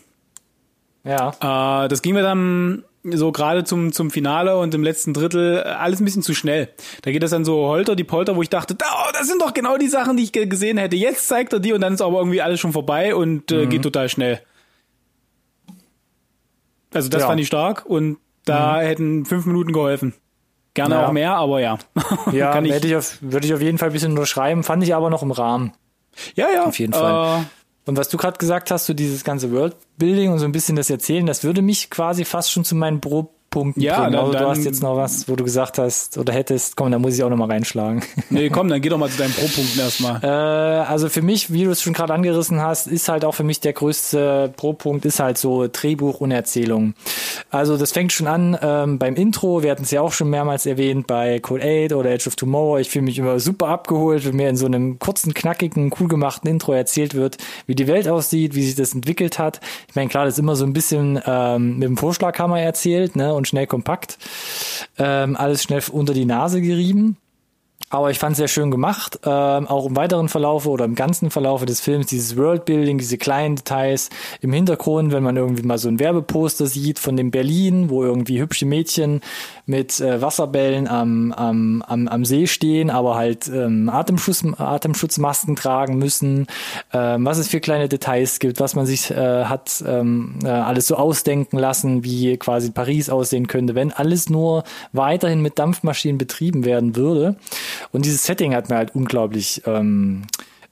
[1.04, 1.84] Ja.
[1.84, 5.70] Äh, das ging mir dann so gerade zum, zum Finale und im letzten Drittel äh,
[5.70, 6.70] alles ein bisschen zu schnell.
[7.02, 9.54] Da geht das dann so holter die Polter, wo ich dachte, oh, das sind doch
[9.54, 10.96] genau die Sachen, die ich gesehen hätte.
[10.96, 13.70] Jetzt zeigt er die und dann ist aber irgendwie alles schon vorbei und äh, mhm.
[13.70, 14.42] geht total schnell.
[16.94, 17.28] Also das ja.
[17.28, 18.86] fand ich stark und da mhm.
[18.86, 20.14] hätten fünf Minuten geholfen.
[20.74, 21.08] Gerne ja.
[21.08, 21.78] auch mehr, aber ja.
[22.32, 24.84] Ja, Kann ich, hätte ich auf, würde ich auf jeden Fall ein bisschen unterschreiben, fand
[24.84, 25.74] ich aber noch im Rahmen.
[26.36, 26.66] Ja, ja.
[26.66, 27.42] Auf jeden Fall.
[27.42, 27.44] Äh,
[27.86, 30.90] und was du gerade gesagt hast, so dieses ganze Worldbuilding und so ein bisschen das
[30.90, 34.16] Erzählen, das würde mich quasi fast schon zu meinen Pro Punkten ja, bringen.
[34.16, 37.16] Also du hast jetzt noch was, wo du gesagt hast oder hättest, komm, da muss
[37.16, 38.02] ich auch noch mal reinschlagen.
[38.30, 40.24] Nee, komm, dann geh doch mal zu deinen Pro-Punkten erstmal.
[40.24, 43.44] Äh, also für mich, wie du es schon gerade angerissen hast, ist halt auch für
[43.44, 46.94] mich der größte Pro-Punkt ist halt so Drehbuch und Erzählung.
[47.50, 50.66] Also das fängt schon an ähm, beim Intro, wir hatten es ja auch schon mehrmals
[50.66, 52.78] erwähnt bei Code 8 oder Edge of Tomorrow.
[52.78, 56.50] Ich fühle mich immer super abgeholt, wenn mir in so einem kurzen, knackigen, cool gemachten
[56.50, 57.38] Intro erzählt wird,
[57.68, 59.60] wie die Welt aussieht, wie sich das entwickelt hat.
[59.90, 63.34] Ich meine, klar, das ist immer so ein bisschen ähm, mit dem Vorschlaghammer erzählt, ne?
[63.42, 64.18] Und schnell kompakt.
[64.98, 67.18] Ähm, alles schnell unter die Nase gerieben.
[67.90, 71.30] Aber ich fand es sehr schön gemacht, ähm, auch im weiteren Verlaufe oder im ganzen
[71.30, 75.90] Verlaufe des Films, dieses Worldbuilding, diese kleinen Details im Hintergrund, wenn man irgendwie mal so
[75.90, 79.20] ein Werbeposter sieht von dem Berlin, wo irgendwie hübsche Mädchen
[79.72, 85.98] mit äh, Wasserbällen am, am, am, am See stehen, aber halt ähm, Atemschutz, Atemschutzmasken tragen
[85.98, 86.46] müssen,
[86.94, 90.88] ähm, was es für kleine Details gibt, was man sich äh, hat ähm, äh, alles
[90.88, 96.66] so ausdenken lassen, wie quasi Paris aussehen könnte, wenn alles nur weiterhin mit Dampfmaschinen betrieben
[96.66, 97.38] werden würde.
[97.92, 100.24] Und dieses Setting hat mir halt unglaublich ähm,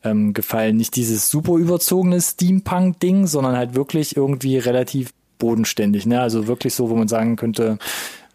[0.04, 0.76] ähm, gefallen.
[0.76, 6.06] Nicht dieses super überzogene Steampunk-Ding, sondern halt wirklich irgendwie relativ bodenständig.
[6.06, 6.22] Ne?
[6.22, 7.80] Also wirklich so, wo man sagen könnte,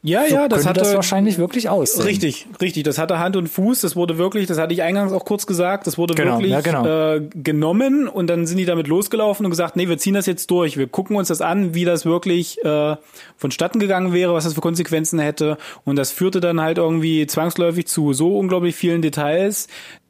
[0.06, 2.04] ja, so ja, das hatte das wahrscheinlich wirklich aus.
[2.04, 2.82] Richtig, richtig.
[2.82, 3.80] Das hatte Hand und Fuß.
[3.80, 6.60] Das wurde wirklich, das hatte ich eingangs auch kurz gesagt, das wurde genau, wirklich ja,
[6.60, 6.86] genau.
[6.86, 10.50] äh, genommen und dann sind die damit losgelaufen und gesagt, nee, wir ziehen das jetzt
[10.50, 10.76] durch.
[10.76, 12.96] Wir gucken uns das an, wie das wirklich äh,
[13.38, 15.56] vonstatten gegangen wäre, was das für Konsequenzen hätte.
[15.84, 19.68] Und das führte dann halt irgendwie zwangsläufig zu so unglaublich vielen Details,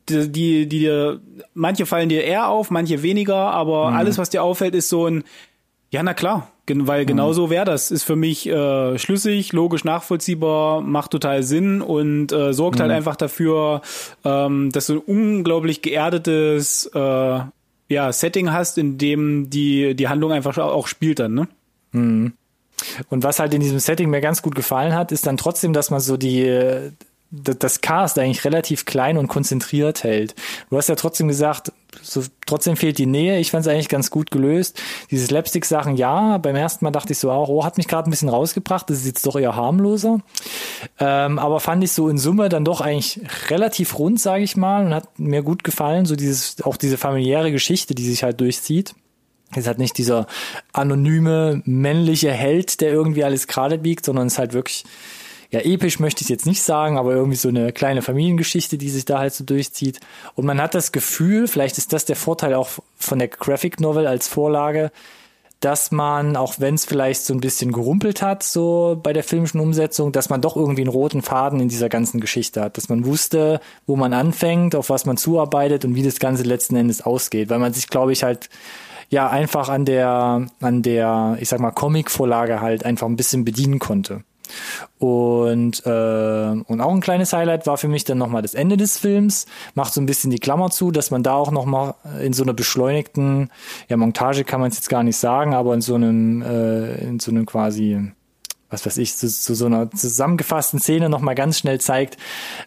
[0.09, 1.20] die, die, die dir,
[1.55, 3.97] manche fallen dir eher auf, manche weniger, aber mhm.
[3.97, 5.22] alles, was dir auffällt, ist so ein,
[5.95, 7.07] ja, na klar, weil mhm.
[7.07, 7.92] genau so wäre das.
[7.92, 12.92] Ist für mich äh, schlüssig, logisch nachvollziehbar, macht total Sinn und äh, sorgt halt mhm.
[12.95, 13.80] halt einfach dafür,
[14.24, 17.38] ähm, dass du ein unglaublich geerdetes äh,
[17.88, 21.49] ja, Setting hast, in dem die, die Handlung einfach auch spielt dann, ne?
[21.92, 22.32] Mhm.
[23.09, 25.92] Und was halt in diesem Setting mir ganz gut gefallen hat, ist dann trotzdem, dass
[25.92, 26.90] man so die
[27.43, 30.35] das Cast eigentlich relativ klein und konzentriert hält.
[30.70, 31.72] Du hast ja trotzdem gesagt,
[32.03, 33.39] so, trotzdem fehlt die Nähe.
[33.39, 34.80] Ich fand es eigentlich ganz gut gelöst.
[35.11, 38.11] Diese Slapstick-Sachen, ja, beim ersten Mal dachte ich so auch, oh, hat mich gerade ein
[38.11, 38.89] bisschen rausgebracht.
[38.91, 40.20] Das ist jetzt doch eher harmloser.
[40.99, 44.87] Ähm, aber fand ich so in Summe dann doch eigentlich relativ rund, sage ich mal,
[44.87, 46.07] und hat mir gut gefallen.
[46.07, 48.95] So dieses, auch diese familiäre Geschichte, die sich halt durchzieht.
[49.57, 50.26] Es halt nicht dieser
[50.72, 54.85] anonyme männliche Held, der irgendwie alles gerade biegt, sondern es ist halt wirklich
[55.55, 59.05] ja, episch möchte ich jetzt nicht sagen, aber irgendwie so eine kleine Familiengeschichte, die sich
[59.05, 60.00] da halt so durchzieht.
[60.34, 64.09] Und man hat das Gefühl, vielleicht ist das der Vorteil auch von der Graphic Novel
[64.09, 64.90] als Vorlage,
[65.61, 69.61] dass man, auch wenn es vielleicht so ein bisschen gerumpelt hat, so bei der filmischen
[69.61, 73.07] Umsetzung, dass man doch irgendwie einen roten Faden in dieser ganzen Geschichte hat, dass man
[73.07, 77.48] wusste, wo man anfängt, auf was man zuarbeitet und wie das Ganze letzten Endes ausgeht,
[77.48, 78.50] weil man sich, glaube ich, halt
[79.09, 83.78] ja einfach an der, an der, ich sag mal, Comic-Vorlage halt einfach ein bisschen bedienen
[83.78, 84.24] konnte.
[84.99, 85.90] Und, äh,
[86.66, 89.47] und auch ein kleines Highlight war für mich dann nochmal das Ende des Films.
[89.74, 92.55] Macht so ein bisschen die Klammer zu, dass man da auch nochmal in so einer
[92.55, 93.51] beschleunigten,
[93.88, 97.20] ja, Montage kann man es jetzt gar nicht sagen, aber in so einem, äh, in
[97.20, 98.12] so einem quasi,
[98.70, 102.16] was weiß ich, zu, zu so einer zusammengefassten Szene nochmal ganz schnell zeigt,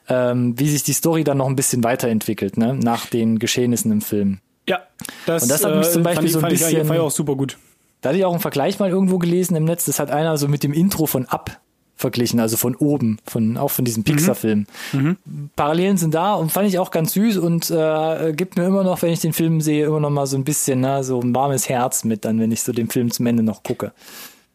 [0.07, 4.01] ähm, wie sich die Story dann noch ein bisschen weiterentwickelt, ne, nach den Geschehnissen im
[4.01, 4.39] Film.
[4.69, 4.81] Ja,
[5.25, 6.69] das, und das hat mich zum äh, Beispiel ich, so ein bisschen.
[6.69, 7.57] Ich, fand ich auch super gut.
[8.01, 9.85] Da hatte ich auch einen Vergleich mal irgendwo gelesen im Netz.
[9.85, 11.59] Das hat einer so mit dem Intro von Up
[11.97, 14.67] verglichen, also von oben, von auch von diesem Pixar-Film.
[14.93, 15.17] Mhm.
[15.55, 19.01] Parallelen sind da und fand ich auch ganz süß und äh, gibt mir immer noch,
[19.01, 21.67] wenn ich den Film sehe, immer noch mal so ein bisschen, ne, so ein warmes
[21.67, 23.91] Herz mit, dann, wenn ich so den Film zum Ende noch gucke.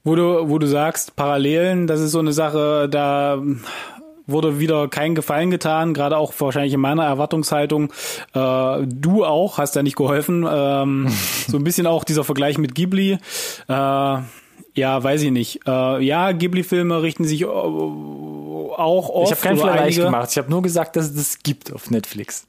[0.04, 3.40] Wo du, wo du sagst, Parallelen, das ist so eine Sache, da
[4.26, 7.92] wurde wieder kein Gefallen getan, gerade auch wahrscheinlich in meiner Erwartungshaltung.
[8.34, 10.46] Äh, du auch, hast da nicht geholfen.
[10.48, 11.08] Ähm,
[11.48, 13.18] so ein bisschen auch dieser Vergleich mit Ghibli.
[13.68, 14.18] Äh,
[14.74, 15.60] ja, weiß ich nicht.
[15.66, 19.32] Äh, ja, Ghibli-Filme richten sich äh, auch oft.
[19.32, 20.30] Ich habe keinen Vergleich gemacht.
[20.30, 22.46] Ich habe nur gesagt, dass es das gibt auf Netflix.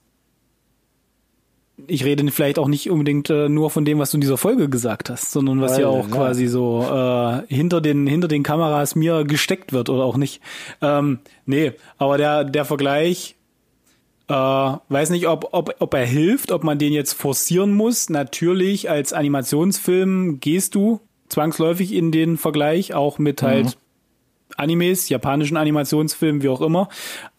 [1.87, 4.69] Ich rede vielleicht auch nicht unbedingt äh, nur von dem, was du in dieser Folge
[4.69, 6.15] gesagt hast, sondern was ja auch ja.
[6.15, 10.39] quasi so äh, hinter den hinter den Kameras mir gesteckt wird oder auch nicht.
[10.81, 13.35] Ähm, nee, aber der der Vergleich
[14.29, 18.09] äh, weiß nicht, ob, ob, ob er hilft, ob man den jetzt forcieren muss.
[18.09, 21.01] Natürlich, als Animationsfilm gehst du
[21.33, 23.45] zwangsläufig in den Vergleich, auch mit Mhm.
[23.47, 23.77] halt
[24.55, 26.89] Animes, japanischen Animationsfilmen, wie auch immer.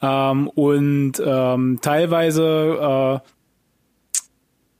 [0.02, 3.28] Ähm, und ähm, teilweise äh,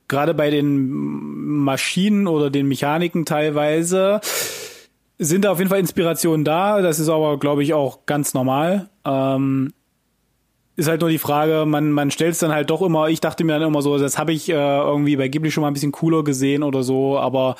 [0.07, 0.89] gerade bei den
[1.63, 4.19] Maschinen oder den Mechaniken teilweise
[5.17, 6.81] sind da auf jeden Fall Inspirationen da.
[6.81, 8.89] Das ist aber, glaube ich, auch ganz normal.
[9.05, 9.71] Ähm,
[10.75, 13.45] ist halt nur die Frage, man, man stellt es dann halt doch immer, ich dachte
[13.45, 15.93] mir dann immer so, das habe ich äh, irgendwie bei Ghibli schon mal ein bisschen
[15.93, 17.55] cooler gesehen oder so, aber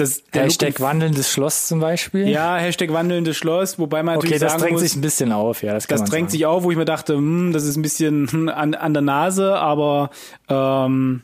[0.00, 2.28] das der Look Hashtag wandelndes Schloss zum Beispiel.
[2.28, 5.32] ja, Hashtag wandelndes Schloss, wobei man okay, natürlich das sagen drängt muss, sich ein bisschen
[5.32, 5.74] auf, ja.
[5.74, 6.38] Das, kann das man drängt sagen.
[6.38, 9.02] sich auf, wo ich mir dachte, hm, das ist ein bisschen hm, an, an der
[9.02, 10.10] Nase, aber
[10.48, 11.22] ähm,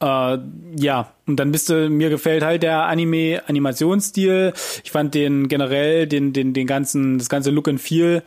[0.00, 0.38] äh,
[0.78, 4.52] ja, und dann bist du, mir gefällt halt der Anime-Animationsstil.
[4.84, 8.22] Ich fand den generell, den, den, den ganzen, das ganze Look and Feel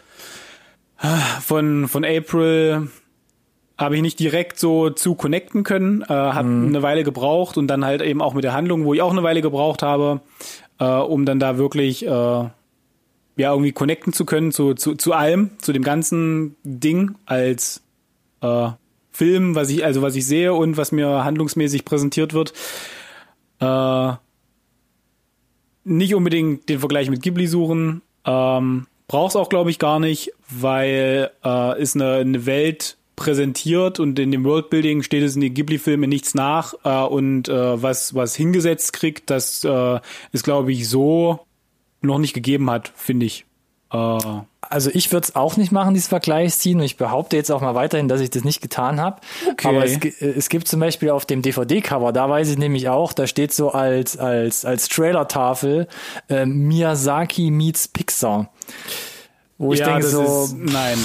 [0.98, 2.90] ah, von, von April
[3.80, 7.86] habe ich nicht direkt so zu connecten können, äh, hat eine Weile gebraucht und dann
[7.86, 10.20] halt eben auch mit der Handlung, wo ich auch eine Weile gebraucht habe,
[10.80, 12.52] äh, um dann da wirklich äh, ja
[13.38, 17.82] irgendwie connecten zu können zu, zu, zu allem, zu dem ganzen Ding als
[18.42, 18.70] äh,
[19.12, 22.54] Film, was ich, also was ich sehe und was mir handlungsmäßig präsentiert wird.
[23.62, 24.14] Äh,
[25.86, 28.02] nicht unbedingt den Vergleich mit Ghibli suchen.
[28.26, 34.18] Ähm, Brauch's auch, glaube ich, gar nicht, weil äh, ist eine, eine Welt präsentiert und
[34.18, 38.34] in dem Worldbuilding steht es in den Ghibli-Filmen nichts nach äh, und äh, was was
[38.34, 40.00] hingesetzt kriegt, das äh,
[40.32, 41.42] ist, glaube ich, so
[42.02, 43.46] noch nicht gegeben hat, finde ich.
[43.92, 44.18] Äh,
[44.62, 46.78] Also ich würde es auch nicht machen, dieses Vergleich ziehen.
[46.80, 49.20] Und ich behaupte jetzt auch mal weiterhin, dass ich das nicht getan habe.
[49.50, 49.68] Okay.
[49.68, 53.14] Aber es, äh, es gibt zum Beispiel auf dem DVD-Cover, da weiß ich nämlich auch,
[53.14, 55.88] da steht so als, als, als Trailer-Tafel
[56.30, 58.52] äh, Miyazaki meets Pixar.
[59.58, 60.98] Wo ich ja, denke so, ist, nein.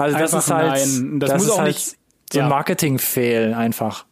[0.00, 1.20] Also das ist halt, nein.
[1.20, 1.96] Das muss ist auch halt nicht-
[2.32, 2.48] so ein ja.
[2.48, 4.06] Marketing-Fail einfach.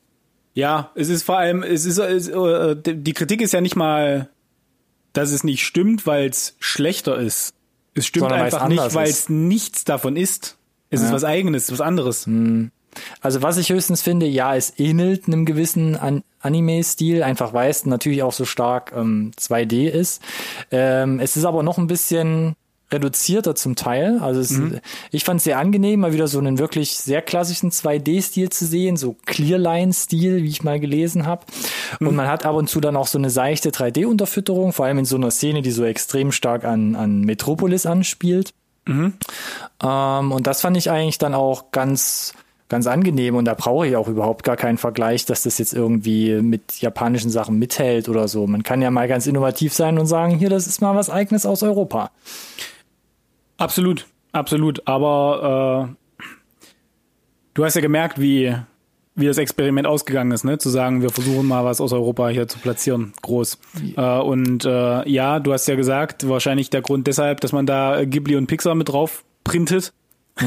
[0.54, 4.28] Ja, es ist vor allem, es ist, es, äh, die Kritik ist ja nicht mal,
[5.12, 7.54] dass es nicht stimmt, weil es schlechter ist.
[7.94, 10.56] Es stimmt Sondern einfach nicht, weil es nichts davon ist.
[10.90, 12.28] Es ist was eigenes, was anderes.
[13.20, 17.84] Also was ich höchstens finde, ja, es ähnelt einem gewissen An Anime-Stil, einfach weil es
[17.84, 20.22] natürlich auch so stark ähm, 2D ist.
[20.70, 22.54] Ähm, es ist aber noch ein bisschen
[22.90, 24.18] reduzierter zum Teil.
[24.20, 24.58] Also es,
[25.10, 28.96] ich fand es sehr angenehm, mal wieder so einen wirklich sehr klassischen 2D-Stil zu sehen,
[28.96, 31.44] so Clearline-Stil, wie ich mal gelesen habe.
[32.00, 35.04] Und man hat ab und zu dann auch so eine seichte 3D-Unterfütterung, vor allem in
[35.04, 38.52] so einer Szene, die so extrem stark an, an Metropolis anspielt.
[39.82, 42.32] Ähm, und das fand ich eigentlich dann auch ganz,
[42.68, 46.40] ganz angenehm und da brauche ich auch überhaupt gar keinen Vergleich, dass das jetzt irgendwie
[46.40, 48.46] mit japanischen Sachen mithält oder so.
[48.46, 51.46] Man kann ja mal ganz innovativ sein und sagen, hier, das ist mal was eigenes
[51.46, 52.10] aus Europa.
[53.58, 54.86] Absolut, absolut.
[54.86, 56.24] Aber äh,
[57.54, 58.54] du hast ja gemerkt, wie,
[59.14, 60.58] wie das Experiment ausgegangen ist, ne?
[60.58, 63.58] Zu sagen, wir versuchen mal was aus Europa hier zu platzieren, groß.
[63.96, 68.04] Äh, und äh, ja, du hast ja gesagt, wahrscheinlich der Grund deshalb, dass man da
[68.04, 69.92] Ghibli und Pixar mit drauf printet,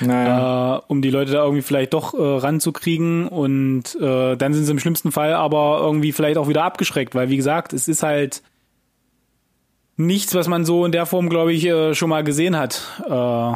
[0.00, 0.76] Naja.
[0.76, 3.26] äh, um die Leute da irgendwie vielleicht doch äh, ranzukriegen.
[3.26, 7.30] Und äh, dann sind sie im schlimmsten Fall aber irgendwie vielleicht auch wieder abgeschreckt, weil
[7.30, 8.42] wie gesagt, es ist halt
[9.96, 12.82] nichts, was man so in der Form, glaube ich, äh, schon mal gesehen hat.
[13.08, 13.52] Äh,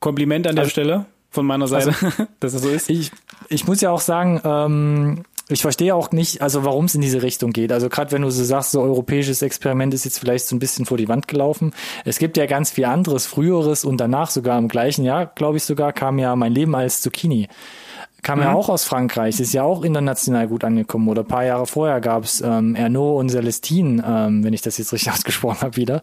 [0.00, 1.92] Kompliment an der Also- Stelle von meiner Seite,
[2.40, 2.88] dass es so ist.
[2.90, 3.10] Ich,
[3.48, 7.22] ich muss ja auch sagen, ähm, ich verstehe auch nicht, also warum es in diese
[7.22, 7.72] Richtung geht.
[7.72, 10.86] Also gerade wenn du so sagst, so europäisches Experiment ist jetzt vielleicht so ein bisschen
[10.86, 11.72] vor die Wand gelaufen.
[12.04, 15.64] Es gibt ja ganz viel anderes, früheres und danach sogar im gleichen Jahr, glaube ich
[15.64, 17.48] sogar, kam ja mein Leben als Zucchini.
[18.26, 21.08] Kam ja auch aus Frankreich, ist ja auch international gut angekommen.
[21.08, 24.92] Oder ein paar Jahre vorher gab's ähm, Ernaud und Celestine, ähm, wenn ich das jetzt
[24.92, 26.02] richtig ausgesprochen habe wieder,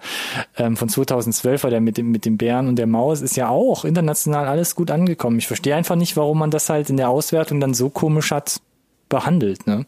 [0.57, 3.49] ähm, von 2012 war der mit dem, mit dem Bären und der Maus, ist ja
[3.49, 5.38] auch international alles gut angekommen.
[5.38, 8.61] Ich verstehe einfach nicht, warum man das halt in der Auswertung dann so komisch hat
[9.09, 9.67] behandelt.
[9.67, 9.86] Ne?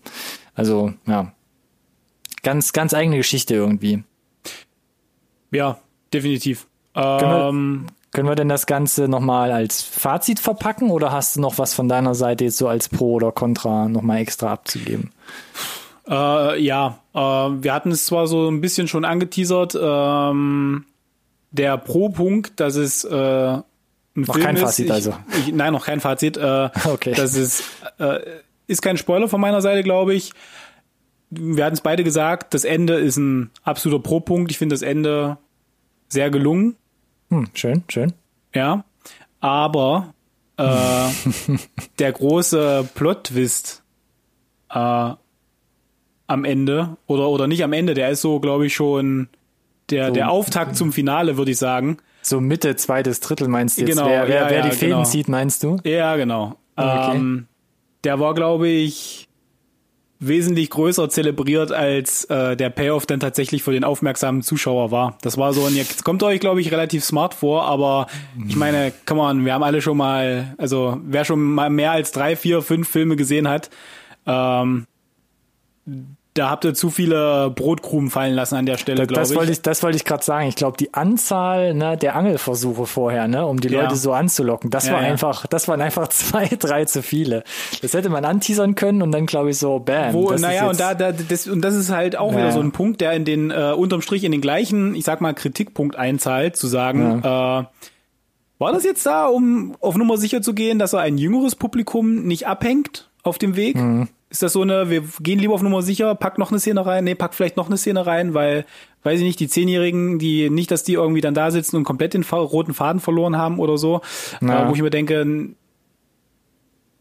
[0.56, 1.32] Also, ja.
[2.44, 4.04] Ganz, ganz eigene Geschichte irgendwie.
[5.52, 5.80] Ja,
[6.14, 6.68] definitiv.
[6.94, 11.58] wir- Ähm, Können wir denn das Ganze nochmal als Fazit verpacken oder hast du noch
[11.58, 15.12] was von deiner Seite jetzt so als Pro oder Contra nochmal extra abzugeben?
[16.08, 20.86] Äh, ja, äh, wir hatten es zwar so ein bisschen schon angeteasert, ähm,
[21.52, 23.64] der Pro-Punkt, dass es äh, ein
[24.14, 25.14] Noch Film kein ist, Fazit ich, also.
[25.38, 26.38] Ich, nein, noch kein Fazit.
[26.38, 27.16] Äh, Okay.
[27.18, 27.66] Das ist,
[28.00, 28.20] äh,
[28.68, 30.32] ist kein Spoiler von meiner Seite, glaube ich.
[31.32, 34.52] Wir hatten es beide gesagt, das Ende ist ein absoluter Pro-Punkt.
[34.52, 35.38] Ich finde das Ende
[36.08, 36.78] sehr gelungen.
[37.30, 38.14] Hm, schön, schön.
[38.54, 38.84] Ja,
[39.40, 40.14] aber
[40.58, 41.10] äh,
[42.00, 43.84] der große Plot-Twist
[44.70, 45.14] äh,
[46.28, 49.28] am Ende oder oder nicht am Ende, der ist so, glaube ich, schon
[49.90, 50.14] der So.
[50.14, 51.98] der Auftakt zum Finale, würde ich sagen.
[52.22, 53.92] So Mitte, zweites Drittel meinst du jetzt?
[53.96, 55.04] Genau, wer wer, ja, wer ja, die Fäden genau.
[55.04, 55.78] zieht, meinst du?
[55.84, 56.56] Ja, genau.
[56.76, 57.16] Okay.
[57.16, 57.48] Ähm,
[58.04, 59.28] der war, glaube ich,
[60.28, 65.18] wesentlich größer zelebriert, als äh, der Payoff dann tatsächlich für den aufmerksamen Zuschauer war.
[65.22, 68.08] Das war so, und jetzt kommt euch, glaube ich, relativ smart vor, aber
[68.48, 72.12] ich meine, come on, wir haben alle schon mal, also wer schon mal mehr als
[72.12, 73.70] drei, vier, fünf Filme gesehen hat,
[74.26, 74.88] ähm,
[76.36, 79.30] da habt ihr zu viele Brotkrumen fallen lassen an der Stelle, glaube ich.
[79.30, 80.50] Das wollte ich, das wollte ich gerade sagen.
[80.50, 83.84] Ich glaube, die Anzahl ne, der Angelversuche vorher, ne, um die ja.
[83.84, 85.08] Leute so anzulocken, das ja, war ja.
[85.08, 87.46] einfach, das waren einfach zwei, drei zu viele.
[87.82, 90.14] Das hätte man anteasern können und dann glaube ich so, bam.
[90.14, 93.00] Wo, naja, und da, da, das, und das ist halt auch wieder so ein Punkt,
[93.00, 96.68] der in den, äh, unterm Strich in den gleichen, ich sag mal, Kritikpunkt einzahlt, zu
[96.68, 97.64] sagen, äh,
[98.58, 102.24] war das jetzt da, um auf Nummer sicher zu gehen, dass er ein jüngeres Publikum
[102.24, 103.78] nicht abhängt auf dem Weg?
[103.78, 104.10] Mhm.
[104.30, 107.04] Ist das so eine, wir gehen lieber auf Nummer sicher, pack noch eine Szene rein,
[107.04, 108.66] nee, pack vielleicht noch eine Szene rein, weil,
[109.04, 112.16] weiß ich nicht, die Zehnjährigen, die nicht, dass die irgendwie dann da sitzen und komplett
[112.16, 114.02] den roten Faden verloren haben oder so,
[114.42, 115.56] äh, wo ich mir denke,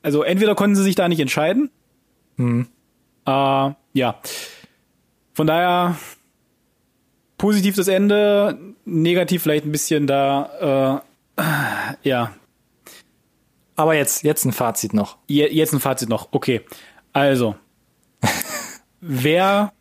[0.03, 1.71] also entweder konnten sie sich da nicht entscheiden,
[2.37, 2.67] mhm.
[3.27, 4.21] äh, ja.
[5.33, 5.97] Von daher
[7.39, 11.03] positiv das Ende, negativ vielleicht ein bisschen da,
[11.37, 11.43] äh,
[12.09, 12.35] ja.
[13.77, 15.17] Aber jetzt, jetzt ein Fazit noch.
[15.27, 16.61] Je, jetzt ein Fazit noch, okay.
[17.15, 17.55] Also,
[19.01, 19.73] wer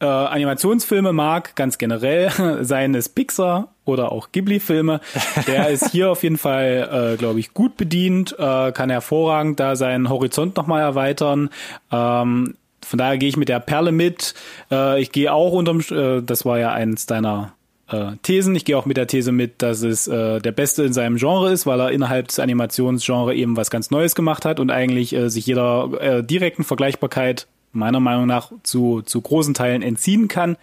[0.00, 2.30] äh, Animationsfilme mag, ganz generell,
[2.64, 5.00] seien es Pixar oder auch Ghibli-Filme,
[5.46, 9.76] der ist hier auf jeden Fall, äh, glaube ich, gut bedient, äh, kann hervorragend da
[9.76, 11.50] seinen Horizont nochmal erweitern.
[11.90, 14.34] Ähm, von daher gehe ich mit der Perle mit.
[14.70, 17.55] Äh, ich gehe auch unterm, äh, das war ja eins deiner
[17.88, 18.54] äh, Thesen.
[18.54, 21.52] Ich gehe auch mit der These mit, dass es äh, der Beste in seinem Genre
[21.52, 25.28] ist, weil er innerhalb des Animationsgenres eben was ganz Neues gemacht hat und eigentlich äh,
[25.28, 30.56] sich jeder äh, direkten Vergleichbarkeit meiner Meinung nach zu, zu großen Teilen entziehen kann.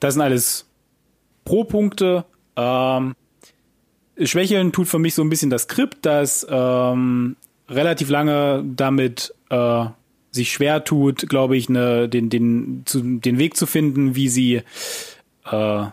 [0.00, 0.66] Das sind alles
[1.44, 2.24] Pro-Punkte.
[2.56, 3.14] Ähm,
[4.22, 7.36] Schwächeln tut für mich so ein bisschen das Skript, das ähm,
[7.68, 9.86] relativ lange damit äh,
[10.30, 14.62] sich schwer tut, glaube ich, ne, den, den, zu, den Weg zu finden, wie sie
[15.50, 15.84] äh,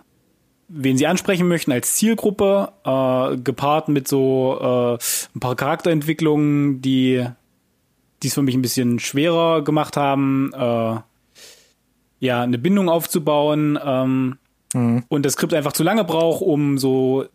[0.74, 5.04] wen sie ansprechen möchten als Zielgruppe, äh, gepaart mit so äh,
[5.36, 7.26] ein paar Charakterentwicklungen, die
[8.24, 10.96] es für mich ein bisschen schwerer gemacht haben, äh,
[12.20, 14.38] ja, eine Bindung aufzubauen ähm,
[14.74, 15.04] mhm.
[15.10, 17.26] und das Skript einfach zu lange braucht, um so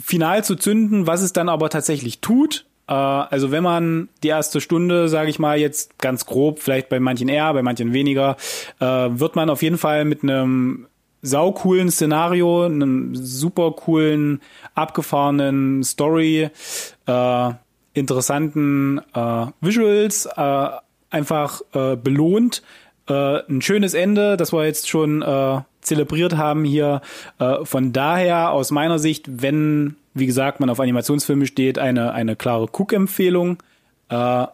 [0.00, 2.66] final zu zünden, was es dann aber tatsächlich tut.
[2.88, 7.00] Äh, also wenn man die erste Stunde, sage ich mal jetzt ganz grob, vielleicht bei
[7.00, 8.36] manchen eher, bei manchen weniger,
[8.80, 10.88] äh, wird man auf jeden Fall mit einem
[11.22, 14.40] saucoolen Szenario, einem super coolen,
[14.74, 16.50] abgefahrenen Story,
[17.06, 17.50] äh,
[17.94, 20.68] interessanten äh, Visuals, äh,
[21.10, 22.62] einfach äh, belohnt.
[23.08, 27.00] Äh, ein schönes Ende, das wir jetzt schon äh, zelebriert haben hier.
[27.38, 32.36] Äh, von daher aus meiner Sicht, wenn, wie gesagt, man auf Animationsfilme steht, eine, eine
[32.36, 33.58] klare Cook-Empfehlung.
[34.08, 34.46] Äh,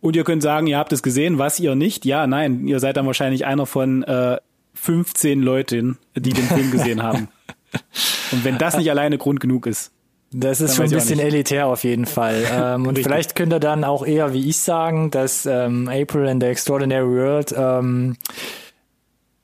[0.00, 2.04] und ihr könnt sagen, ihr habt es gesehen, was ihr nicht.
[2.04, 4.38] Ja, nein, ihr seid dann wahrscheinlich einer von äh,
[4.80, 7.28] 15 Leuten, die den Film gesehen haben.
[8.32, 9.92] Und wenn das nicht alleine Grund genug ist.
[10.30, 12.44] Das ist schon ein bisschen elitär auf jeden Fall.
[12.52, 16.40] Ähm, und vielleicht könnt ihr dann auch eher wie ich sagen, dass ähm, April in
[16.40, 18.16] the Extraordinary World ähm,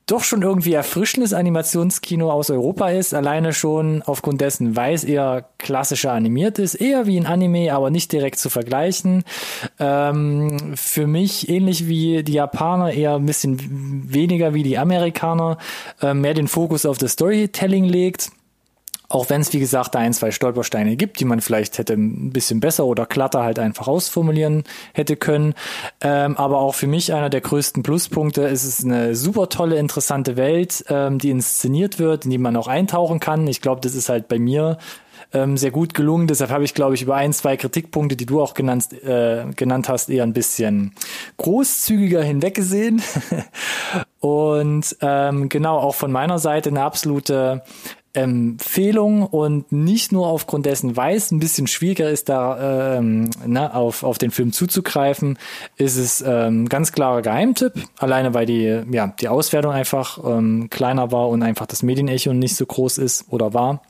[0.05, 5.49] doch schon irgendwie erfrischendes Animationskino aus Europa ist, alleine schon aufgrund dessen, weil es eher
[5.57, 9.23] klassischer animiert ist, eher wie ein Anime, aber nicht direkt zu vergleichen.
[9.79, 13.57] Ähm, für mich ähnlich wie die Japaner, eher ein bisschen
[14.13, 15.57] weniger wie die Amerikaner,
[16.01, 18.29] äh, mehr den Fokus auf das Storytelling legt
[19.07, 22.31] auch wenn es, wie gesagt, da ein, zwei Stolpersteine gibt, die man vielleicht hätte ein
[22.31, 25.53] bisschen besser oder glatter halt einfach ausformulieren hätte können.
[26.01, 28.47] Ähm, aber auch für mich einer der größten Pluspunkte.
[28.47, 32.67] Es ist eine super tolle, interessante Welt, ähm, die inszeniert wird, in die man auch
[32.67, 33.47] eintauchen kann.
[33.47, 34.77] Ich glaube, das ist halt bei mir
[35.33, 36.27] ähm, sehr gut gelungen.
[36.27, 39.89] Deshalb habe ich, glaube ich, über ein, zwei Kritikpunkte, die du auch genannt, äh, genannt
[39.89, 40.93] hast, eher ein bisschen
[41.37, 43.01] großzügiger hinweggesehen.
[44.19, 47.63] Und ähm, genau, auch von meiner Seite eine absolute
[48.15, 53.73] Empfehlung und nicht nur aufgrund dessen, weil es ein bisschen schwieriger ist, da ähm, na,
[53.73, 55.37] auf, auf den Film zuzugreifen,
[55.77, 57.73] ist es ähm, ganz klarer Geheimtipp.
[57.97, 62.55] Alleine weil die, ja, die Auswertung einfach ähm, kleiner war und einfach das Medienecho nicht
[62.55, 63.81] so groß ist oder war.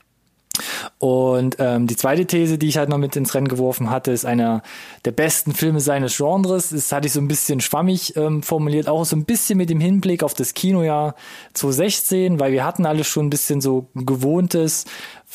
[0.97, 4.25] Und ähm, die zweite These, die ich halt noch mit ins Rennen geworfen hatte, ist
[4.25, 4.61] einer
[5.05, 6.69] der besten Filme seines Genres.
[6.69, 9.79] Das hatte ich so ein bisschen schwammig ähm, formuliert, auch so ein bisschen mit dem
[9.79, 11.15] Hinblick auf das Kinojahr
[11.53, 14.85] 2016, weil wir hatten alles schon ein bisschen so gewohntes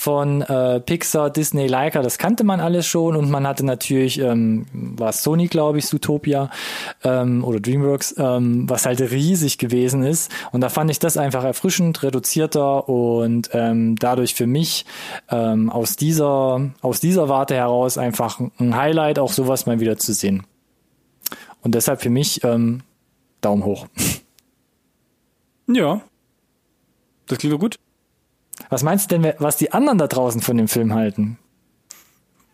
[0.01, 4.65] von äh, Pixar, Disney, Leica, das kannte man alles schon und man hatte natürlich, ähm,
[4.73, 6.49] war Sony, glaube ich, Zootopia
[7.05, 11.45] ähm, oder DreamWorks, ähm, was halt riesig gewesen ist und da fand ich das einfach
[11.45, 14.87] erfrischend, reduzierter und ähm, dadurch für mich
[15.29, 20.15] ähm, aus dieser aus dieser Warte heraus einfach ein Highlight, auch sowas mal wieder zu
[20.15, 20.47] sehen.
[21.61, 22.81] Und deshalb für mich ähm,
[23.43, 23.87] Daumen hoch.
[25.67, 26.01] Ja.
[27.27, 27.79] Das klingt doch gut.
[28.71, 31.39] Was meinst du denn, was die anderen da draußen von dem Film halten?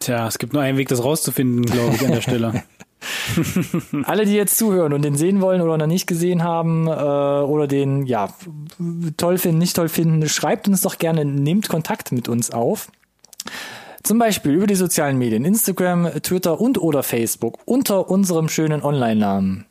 [0.01, 2.63] Tja, es gibt nur einen Weg, das rauszufinden, glaube ich, an der Stelle.
[4.05, 7.67] Alle, die jetzt zuhören und den sehen wollen oder noch nicht gesehen haben äh, oder
[7.67, 8.29] den ja
[9.17, 12.91] toll finden, nicht toll finden, schreibt uns doch gerne, nehmt Kontakt mit uns auf.
[14.03, 19.67] Zum Beispiel über die sozialen Medien, Instagram, Twitter und oder Facebook unter unserem schönen Online-Namen.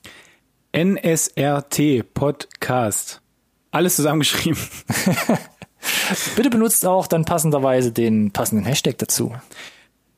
[0.75, 3.21] NSRT Podcast.
[3.71, 4.59] Alles zusammengeschrieben.
[6.35, 9.33] Bitte benutzt auch dann passenderweise den passenden Hashtag dazu.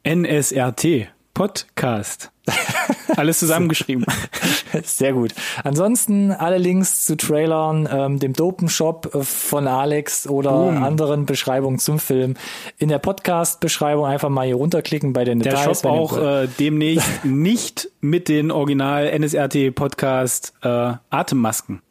[0.05, 2.32] NSRT Podcast.
[3.15, 4.05] Alles zusammengeschrieben.
[4.84, 5.34] Sehr gut.
[5.63, 10.84] Ansonsten alle Links zu Trailern, ähm, dem Dopen-Shop äh, von Alex oder Boom.
[10.84, 12.36] anderen Beschreibungen zum Film
[12.78, 15.82] in der Podcast-Beschreibung einfach mal hier runterklicken bei den Der Details.
[15.82, 21.82] Shop wenn ihr- auch äh, demnächst nicht mit den Original NSRT Podcast äh, Atemmasken.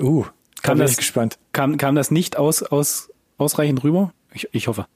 [0.00, 0.24] uh,
[0.62, 1.38] das- das gespannt.
[1.52, 4.12] Kam, kam das nicht aus, aus, ausreichend rüber?
[4.32, 4.86] Ich, ich hoffe.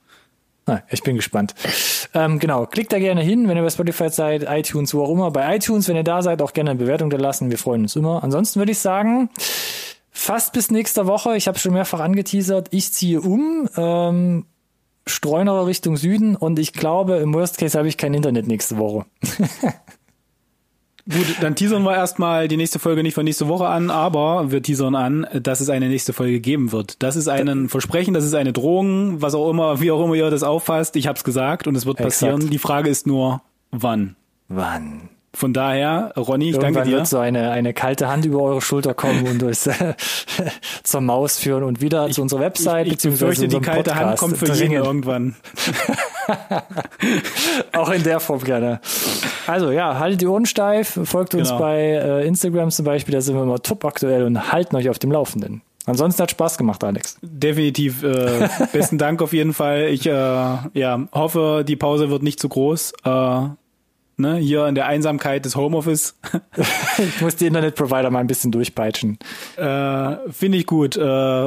[0.66, 1.54] Na, ich bin gespannt.
[2.12, 5.30] Ähm, genau, klickt da gerne hin, wenn ihr bei Spotify seid, iTunes, wo auch immer.
[5.30, 7.50] Bei iTunes, wenn ihr da seid, auch gerne eine Bewertung da lassen.
[7.50, 8.22] Wir freuen uns immer.
[8.22, 9.30] Ansonsten würde ich sagen,
[10.10, 11.36] fast bis nächste Woche.
[11.36, 12.68] Ich habe schon mehrfach angeteasert.
[12.70, 14.44] Ich ziehe um, ähm,
[15.06, 19.06] streunere Richtung Süden und ich glaube, im Worst Case habe ich kein Internet nächste Woche.
[21.10, 24.62] Gut, dann teasern wir erstmal die nächste Folge nicht von nächste Woche an, aber wir
[24.62, 27.02] teasern an, dass es eine nächste Folge geben wird.
[27.02, 30.28] Das ist ein Versprechen, das ist eine Drohung, was auch immer, wie auch immer ihr
[30.30, 30.96] das auffasst.
[30.96, 32.36] Ich hab's gesagt und es wird passieren.
[32.36, 32.52] Exakt.
[32.52, 33.40] Die Frage ist nur,
[33.70, 34.16] wann.
[34.48, 35.08] Wann?
[35.34, 36.96] Von daher, Ronny, ich Irgendwann danke dir.
[36.96, 39.94] wird so eine, eine kalte Hand über eure Schulter kommen und euch äh,
[40.82, 44.20] zur Maus führen und wieder zu unserer Website ich beziehungsweise befürchte, die kalte Hand Podcast
[44.20, 45.36] kommt für jeden irgendwann.
[47.72, 48.80] Auch in der Form gerne.
[49.46, 51.60] Also ja, haltet die Ohren steif, folgt uns Genau.
[51.60, 54.98] bei äh, Instagram zum Beispiel, da sind wir immer top aktuell und halten euch auf
[54.98, 55.62] dem Laufenden.
[55.86, 57.16] Ansonsten hat Spaß gemacht, Alex.
[57.22, 58.02] Definitiv.
[58.02, 59.84] Äh, besten Dank auf jeden Fall.
[59.88, 62.92] Ich äh, ja, hoffe, die Pause wird nicht zu groß.
[63.04, 63.40] Äh,
[64.18, 66.18] ne, hier in der Einsamkeit des Homeoffice.
[66.98, 69.18] Ich muss die Internetprovider mal ein bisschen durchpeitschen.
[69.56, 70.96] Äh, Finde ich gut.
[70.96, 71.00] Äh,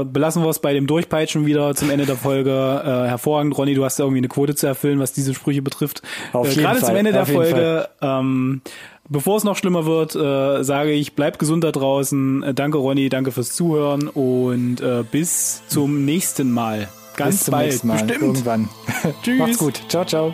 [0.05, 2.51] belassen wir es bei dem Durchpeitschen wieder zum Ende der Folge.
[2.51, 6.01] Äh, hervorragend, Ronny, du hast ja irgendwie eine Quote zu erfüllen, was diese Sprüche betrifft.
[6.31, 7.89] Auf äh, jeden Gerade zum Fall, Ende der Folge.
[8.01, 8.61] Ähm,
[9.09, 12.43] bevor es noch schlimmer wird, äh, sage ich, bleib gesund da draußen.
[12.43, 16.87] Äh, danke, Ronny, danke fürs Zuhören und bis zum nächsten Mal.
[17.17, 17.67] Ganz Bis zum bald.
[17.67, 18.03] nächsten Mal.
[18.03, 18.21] Bestimmt.
[18.21, 18.69] Irgendwann.
[19.23, 19.39] Tschüss.
[19.39, 19.81] Macht's gut.
[19.89, 20.33] Ciao, ciao.